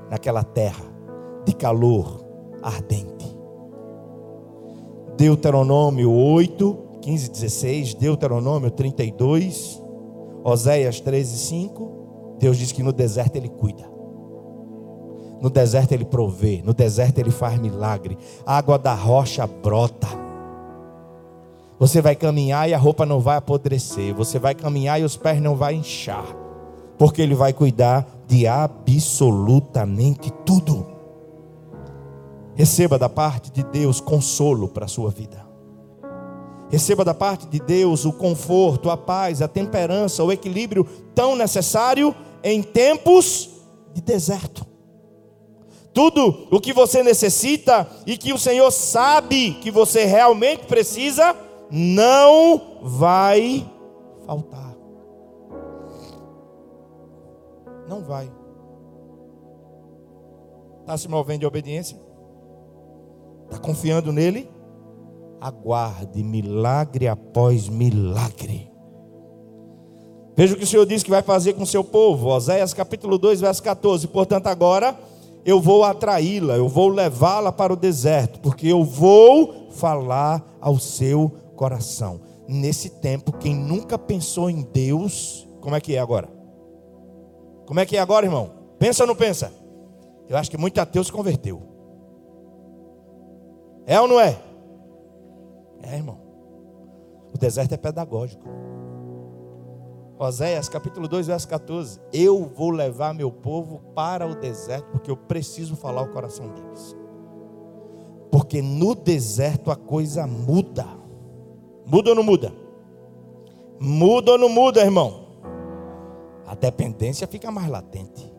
naquela 0.10 0.44
terra 0.44 0.84
de 1.46 1.54
calor 1.54 2.24
ardente. 2.62 3.36
Deuteronômio 5.18 6.12
8, 6.12 6.78
15, 7.02 7.32
16, 7.32 7.94
Deuteronômio 7.96 8.70
32, 8.70 9.82
Oséias 10.44 11.00
13, 11.00 11.38
5. 11.38 12.36
Deus 12.40 12.58
diz 12.58 12.72
que 12.72 12.84
no 12.84 12.92
deserto 12.92 13.38
Ele 13.38 13.50
cuida. 13.50 13.84
No 15.42 15.50
deserto 15.50 15.94
Ele 15.94 16.06
provê. 16.06 16.62
No 16.66 16.74
deserto 16.74 17.20
Ele 17.20 17.32
faz 17.32 17.60
milagre. 17.60 18.18
A 18.46 18.58
água 18.58 18.78
da 18.78 18.94
rocha 18.94 19.48
brota. 19.48 20.25
Você 21.78 22.02
vai 22.02 22.16
caminhar 22.16 22.70
e 22.70 22.74
a 22.74 22.78
roupa 22.78 23.06
não 23.06 23.20
vai 23.20 23.38
apodrecer. 23.38 24.14
Você 24.16 24.40
vai 24.40 24.56
caminhar 24.56 25.00
e 25.00 25.04
os 25.04 25.18
pés 25.18 25.42
não 25.42 25.56
vai 25.56 25.76
inchar. 25.76 26.26
Porque 26.98 27.22
Ele 27.22 27.36
vai 27.36 27.52
cuidar 27.52 28.08
de 28.28 28.48
absolutamente 28.48 30.32
tudo. 30.46 30.88
Receba 32.56 32.98
da 32.98 33.10
parte 33.10 33.52
de 33.52 33.64
Deus 33.64 34.00
consolo 34.00 34.70
para 34.70 34.86
a 34.86 34.88
sua 34.88 35.12
vida. 35.12 35.46
Receba 36.70 37.06
da 37.06 37.14
parte 37.14 37.46
de 37.48 37.60
Deus 37.60 38.06
o 38.06 38.14
conforto, 38.14 38.90
a 38.90 38.98
paz, 38.98 39.42
a 39.42 39.48
temperança, 39.48 40.24
o 40.24 40.32
equilíbrio 40.32 40.86
tão 41.14 41.36
necessário 41.36 42.16
em 42.44 42.64
tempos 42.64 43.50
de 43.94 44.02
deserto. 44.02 44.66
Tudo 45.94 46.48
o 46.52 46.60
que 46.60 46.74
você 46.74 47.04
necessita 47.04 47.88
e 48.06 48.18
que 48.18 48.34
o 48.34 48.38
Senhor 48.38 48.70
sabe 48.72 49.54
que 49.62 49.72
você 49.72 50.06
realmente 50.06 50.66
precisa, 50.66 51.36
não 51.72 52.80
vai 52.82 53.70
faltar. 54.26 54.76
Não 57.88 58.02
vai. 58.02 58.32
Está 60.82 60.98
se 60.98 61.08
movendo 61.08 61.42
de 61.42 61.46
obediência? 61.46 61.98
Está 63.46 63.60
confiando 63.60 64.12
nele? 64.12 64.50
Aguarde 65.40 66.24
milagre 66.24 67.08
após 67.08 67.68
milagre. 67.68 68.72
Veja 70.36 70.54
o 70.54 70.58
que 70.58 70.64
o 70.64 70.68
Senhor 70.68 70.86
disse 70.86 71.06
que 71.06 71.12
vai 71.12 71.22
fazer 71.22 71.54
com 71.54 71.64
o 71.64 71.68
seu 71.68 71.84
povo. 71.84 72.28
Oséias 72.28 72.74
capítulo 72.74 73.18
2, 73.18 73.42
verso 73.42 73.64
14. 73.64 74.08
Portanto, 74.08 74.48
agora 74.48 74.98
eu 75.46 75.62
vou 75.62 75.84
atraí-la, 75.84 76.58
eu 76.58 76.68
vou 76.68 76.90
levá-la 76.90 77.52
para 77.52 77.72
o 77.72 77.76
deserto, 77.76 78.40
porque 78.40 78.68
eu 78.68 78.84
vou 78.84 79.70
falar 79.70 80.44
ao 80.60 80.78
seu 80.80 81.32
coração. 81.56 82.22
Nesse 82.48 82.90
tempo, 82.90 83.32
quem 83.34 83.56
nunca 83.56 83.98
pensou 83.98 84.50
em 84.50 84.62
Deus, 84.62 85.48
como 85.62 85.76
é 85.76 85.82
que 85.82 85.96
é 85.96 86.00
agora? 86.00 86.30
Como 87.66 87.80
é 87.80 87.86
que 87.86 87.98
é 87.98 88.00
agora, 88.00 88.26
irmão? 88.26 88.52
Pensa 88.78 89.04
ou 89.04 89.08
não 89.08 89.16
pensa? 89.16 89.52
Eu 90.30 90.38
acho 90.38 90.52
que 90.52 90.58
muito 90.58 90.80
ateu 90.80 91.04
se 91.04 91.12
converteu. 91.12 91.62
É 93.86 94.00
ou 94.00 94.08
não 94.08 94.20
é? 94.20 94.40
É, 95.82 95.96
irmão. 95.96 96.20
O 97.34 97.38
deserto 97.38 97.74
é 97.74 97.78
pedagógico. 97.78 98.44
Oséias 100.18 100.70
capítulo 100.70 101.08
2, 101.08 101.28
verso 101.28 101.48
14. 101.48 102.00
Eu 102.14 102.46
vou 102.56 102.70
levar 102.70 103.14
meu 103.14 103.32
povo 103.32 103.80
para 103.94 104.26
o 104.26 104.34
deserto, 104.34 104.90
porque 104.92 105.12
eu 105.12 105.18
preciso 105.18 105.76
falar 105.76 106.02
o 106.02 106.12
coração 106.12 106.48
deles. 106.48 106.96
Porque 108.32 108.62
no 108.62 108.96
deserto 108.96 109.70
a 109.72 109.76
coisa 109.76 110.26
muda. 110.26 110.86
Muda 111.86 112.10
ou 112.10 112.16
não 112.16 112.24
muda? 112.24 112.54
Muda 113.80 114.32
ou 114.32 114.38
não 114.38 114.50
muda, 114.50 114.82
irmão? 114.82 115.26
A 116.48 116.56
dependência 116.56 117.28
fica 117.28 117.52
mais 117.52 117.70
latente. 117.70 118.34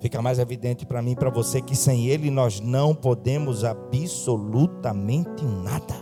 Fica 0.00 0.20
mais 0.20 0.38
evidente 0.40 0.84
para 0.84 1.00
mim 1.00 1.12
e 1.12 1.16
para 1.16 1.30
você 1.30 1.62
que 1.62 1.76
sem 1.76 2.08
Ele 2.08 2.30
nós 2.30 2.58
não 2.58 2.92
podemos 2.94 3.64
absolutamente 3.64 5.44
nada. 5.44 5.94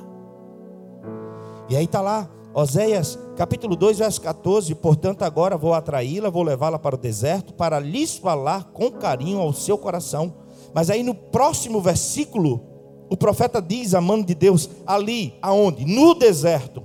E 1.69 1.77
aí 1.77 1.85
está 1.85 2.01
lá, 2.01 2.31
Oséias 2.55 3.19
capítulo 3.37 3.77
2, 3.77 3.99
verso 3.99 4.21
14: 4.23 4.75
Portanto, 4.75 5.23
agora 5.23 5.57
vou 5.57 5.75
atraí-la, 5.75 6.31
vou 6.31 6.43
levá-la 6.43 6.79
para 6.79 6.95
o 6.95 6.99
deserto, 6.99 7.53
para 7.53 7.79
lhes 7.79 8.17
falar 8.17 8.65
com 8.73 8.91
carinho 8.91 9.39
ao 9.39 9.53
seu 9.53 9.77
coração. 9.77 10.35
Mas 10.75 10.89
aí 10.89 11.03
no 11.03 11.15
próximo 11.15 11.81
versículo, 11.81 12.70
o 13.11 13.17
profeta 13.17 13.61
diz, 13.61 13.93
a 13.93 14.01
mão 14.01 14.23
de 14.23 14.37
Deus, 14.37 14.71
ali, 14.87 15.35
aonde? 15.43 15.85
No 15.85 16.15
deserto. 16.15 16.81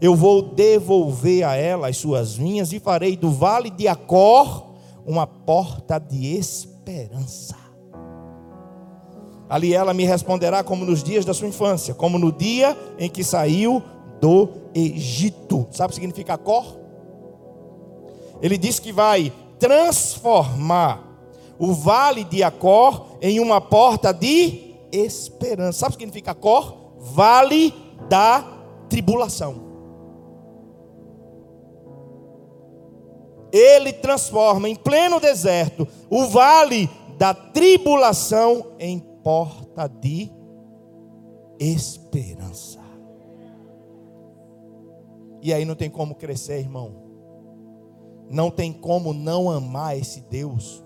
Eu 0.00 0.16
vou 0.16 0.42
devolver 0.42 1.44
a 1.44 1.54
ela 1.54 1.88
as 1.88 1.96
suas 1.96 2.34
vinhas 2.34 2.72
e 2.72 2.80
farei 2.80 3.16
do 3.16 3.30
vale 3.30 3.70
de 3.70 3.86
Acor 3.86 4.66
uma 5.06 5.24
porta 5.24 6.00
de 6.00 6.36
esperança. 6.36 7.56
Ali 9.48 9.72
ela 9.72 9.94
me 9.94 10.04
responderá 10.04 10.64
como 10.64 10.84
nos 10.84 11.02
dias 11.02 11.24
da 11.24 11.32
sua 11.32 11.46
infância, 11.46 11.94
como 11.94 12.18
no 12.18 12.32
dia 12.32 12.76
em 12.98 13.08
que 13.08 13.22
saiu 13.22 13.80
do 14.20 14.48
Egito. 14.74 15.68
Sabe 15.70 15.86
o 15.86 15.88
que 15.90 15.94
significa 15.94 16.34
Acor? 16.34 16.76
Ele 18.42 18.58
diz 18.58 18.80
que 18.80 18.92
vai 18.92 19.32
transformar 19.60 21.04
o 21.56 21.72
vale 21.72 22.24
de 22.24 22.42
Acor 22.42 23.06
em 23.22 23.38
uma 23.38 23.60
porta 23.60 24.12
de 24.12 24.67
esperança. 24.92 25.80
Sabe 25.80 25.94
o 25.94 25.98
que 25.98 26.04
significa 26.04 26.32
Acor? 26.32 26.94
Vale 26.98 27.74
da 28.08 28.42
tribulação. 28.88 29.68
ele 33.52 33.92
transforma 33.92 34.68
em 34.68 34.76
pleno 34.76 35.20
deserto 35.20 35.86
o 36.10 36.26
vale 36.26 36.88
da 37.16 37.34
tribulação 37.34 38.72
em 38.78 38.98
porta 38.98 39.88
de 39.88 40.30
esperança. 41.58 42.78
E 45.42 45.52
aí 45.52 45.64
não 45.64 45.74
tem 45.74 45.90
como 45.90 46.14
crescer, 46.14 46.60
irmão. 46.60 47.06
Não 48.30 48.50
tem 48.50 48.72
como 48.72 49.12
não 49.12 49.50
amar 49.50 49.96
esse 49.96 50.20
Deus. 50.20 50.84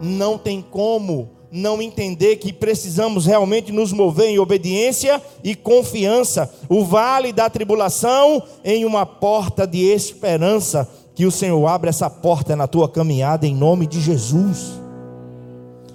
Não 0.00 0.36
tem 0.36 0.60
como 0.60 1.30
não 1.52 1.82
entender 1.82 2.36
que 2.36 2.52
precisamos 2.52 3.26
realmente 3.26 3.72
nos 3.72 3.92
mover 3.92 4.28
em 4.28 4.38
obediência 4.38 5.20
e 5.42 5.54
confiança. 5.54 6.52
O 6.68 6.84
vale 6.84 7.32
da 7.32 7.50
tribulação 7.50 8.42
em 8.64 8.84
uma 8.84 9.04
porta 9.04 9.66
de 9.66 9.84
esperança 9.84 10.88
que 11.14 11.26
o 11.26 11.30
Senhor 11.30 11.66
abra 11.66 11.90
essa 11.90 12.08
porta 12.08 12.54
na 12.54 12.66
tua 12.66 12.88
caminhada 12.88 13.46
em 13.46 13.54
nome 13.54 13.86
de 13.86 14.00
Jesus. 14.00 14.80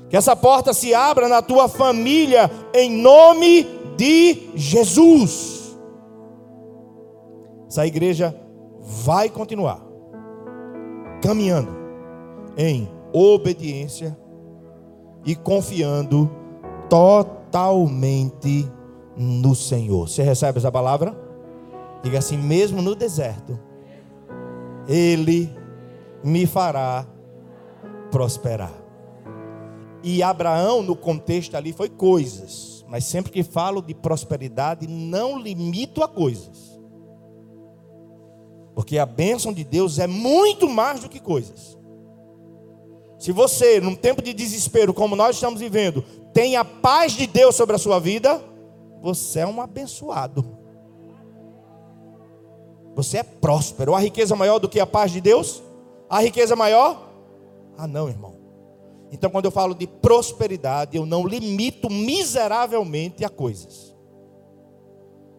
Que 0.10 0.18
essa 0.18 0.36
porta 0.36 0.74
se 0.74 0.94
abra 0.94 1.28
na 1.28 1.42
tua 1.42 1.68
família 1.68 2.52
em 2.74 2.92
nome 2.92 3.66
de 3.98 4.50
Jesus. 4.56 5.76
Essa 7.68 7.88
igreja 7.88 8.36
vai 8.80 9.30
continuar 9.30 9.84
caminhando 11.22 11.70
em 12.58 12.88
obediência 13.12 14.16
e 15.26 15.36
confiando 15.36 16.30
totalmente 16.90 18.72
no 19.18 19.56
Senhor. 19.56 20.08
Você 20.08 20.22
recebe 20.22 20.60
essa 20.60 20.72
palavra? 20.72 21.18
Diga 22.04 22.20
assim: 22.20 22.38
mesmo 22.38 22.82
no 22.82 22.94
deserto, 22.94 23.60
ele 24.88 25.50
me 26.24 26.46
fará 26.46 27.08
prosperar. 28.12 28.74
E 30.04 30.22
Abraão, 30.22 30.84
no 30.84 30.96
contexto 30.96 31.56
ali, 31.56 31.74
foi 31.74 31.90
coisas. 31.90 32.86
Mas 32.88 33.06
sempre 33.06 33.32
que 33.32 33.42
falo 33.42 33.82
de 33.82 33.96
prosperidade, 33.96 34.88
não 34.88 35.40
limito 35.40 36.04
a 36.04 36.08
coisas. 36.08 36.80
Porque 38.76 39.00
a 39.00 39.06
bênção 39.06 39.52
de 39.52 39.64
Deus 39.64 39.98
é 39.98 40.06
muito 40.06 40.70
mais 40.70 41.00
do 41.00 41.10
que 41.10 41.20
coisas. 41.20 41.76
Se 43.26 43.32
você, 43.32 43.82
num 43.82 43.96
tempo 43.96 44.22
de 44.22 44.32
desespero 44.36 44.94
como 44.94 45.16
nós 45.16 45.38
estamos 45.38 45.60
vivendo, 45.60 46.04
tem 46.32 46.58
a 46.58 46.64
paz 46.64 47.14
de 47.14 47.26
Deus 47.26 47.56
sobre 47.56 47.76
a 47.76 47.80
sua 47.80 48.00
vida, 48.00 48.40
você 49.02 49.40
é 49.40 49.48
um 49.48 49.60
abençoado. 49.60 50.46
Você 52.94 53.18
é 53.18 53.24
próspero. 53.24 53.96
A 53.96 54.00
riqueza 54.00 54.36
maior 54.36 54.60
do 54.60 54.70
que 54.70 54.80
a 54.80 54.86
paz 54.86 55.12
de 55.12 55.22
Deus? 55.22 55.64
A 56.08 56.22
riqueza 56.22 56.56
maior? 56.56 57.10
Ah, 57.76 57.88
não, 57.88 58.08
irmão. 58.08 58.36
Então, 59.12 59.32
quando 59.32 59.46
eu 59.46 59.52
falo 59.52 59.74
de 59.74 59.88
prosperidade, 59.88 60.96
eu 60.96 61.04
não 61.04 61.26
limito 61.26 61.90
miseravelmente 61.90 63.26
a 63.26 63.30
coisas. 63.30 63.96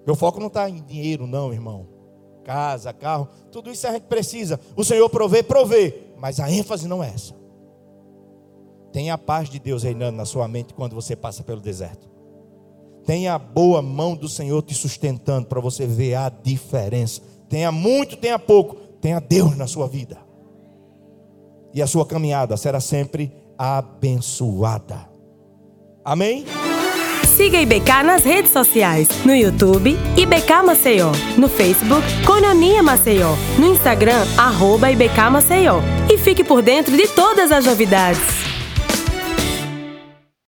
Meu 0.04 0.16
foco 0.16 0.40
não 0.40 0.48
está 0.48 0.68
em 0.68 0.82
dinheiro, 0.82 1.24
não, 1.24 1.52
irmão. 1.52 1.86
Casa, 2.42 2.92
carro, 2.92 3.28
tudo 3.52 3.70
isso 3.70 3.86
a 3.86 3.92
gente 3.92 4.06
precisa. 4.08 4.58
O 4.74 4.82
Senhor 4.82 5.08
provê, 5.08 5.40
provê. 5.40 6.10
Mas 6.16 6.40
a 6.40 6.50
ênfase 6.50 6.88
não 6.88 7.00
é 7.00 7.10
essa. 7.10 7.35
Tenha 8.96 9.12
a 9.12 9.18
paz 9.18 9.50
de 9.50 9.58
Deus 9.58 9.82
reinando 9.82 10.16
na 10.16 10.24
sua 10.24 10.48
mente 10.48 10.72
quando 10.72 10.94
você 10.94 11.14
passa 11.14 11.42
pelo 11.42 11.60
deserto. 11.60 12.08
Tenha 13.04 13.34
a 13.34 13.38
boa 13.38 13.82
mão 13.82 14.16
do 14.16 14.26
Senhor 14.26 14.62
te 14.62 14.72
sustentando 14.72 15.46
para 15.46 15.60
você 15.60 15.86
ver 15.86 16.14
a 16.14 16.30
diferença 16.30 17.20
tenha 17.46 17.70
muito, 17.70 18.16
tenha 18.16 18.38
pouco, 18.38 18.76
tenha 19.00 19.20
Deus 19.20 19.54
na 19.54 19.66
sua 19.66 19.86
vida. 19.86 20.16
E 21.74 21.82
a 21.82 21.86
sua 21.86 22.06
caminhada 22.06 22.56
será 22.56 22.80
sempre 22.80 23.30
abençoada. 23.58 25.06
Amém? 26.02 26.46
Siga 27.36 27.60
IBK 27.60 28.02
nas 28.02 28.24
redes 28.24 28.50
sociais, 28.50 29.08
no 29.26 29.34
YouTube, 29.34 29.94
IBK 30.16 30.62
Maceió, 30.64 31.12
no 31.36 31.48
Facebook, 31.48 32.06
Cononia 32.24 32.82
Maceió, 32.82 33.34
no 33.58 33.66
Instagram, 33.66 34.24
arroba 34.38 34.90
IBK 34.90 35.28
Maceió. 35.30 35.80
E 36.10 36.16
fique 36.16 36.42
por 36.42 36.62
dentro 36.62 36.96
de 36.96 37.06
todas 37.08 37.52
as 37.52 37.66
novidades. 37.66 38.55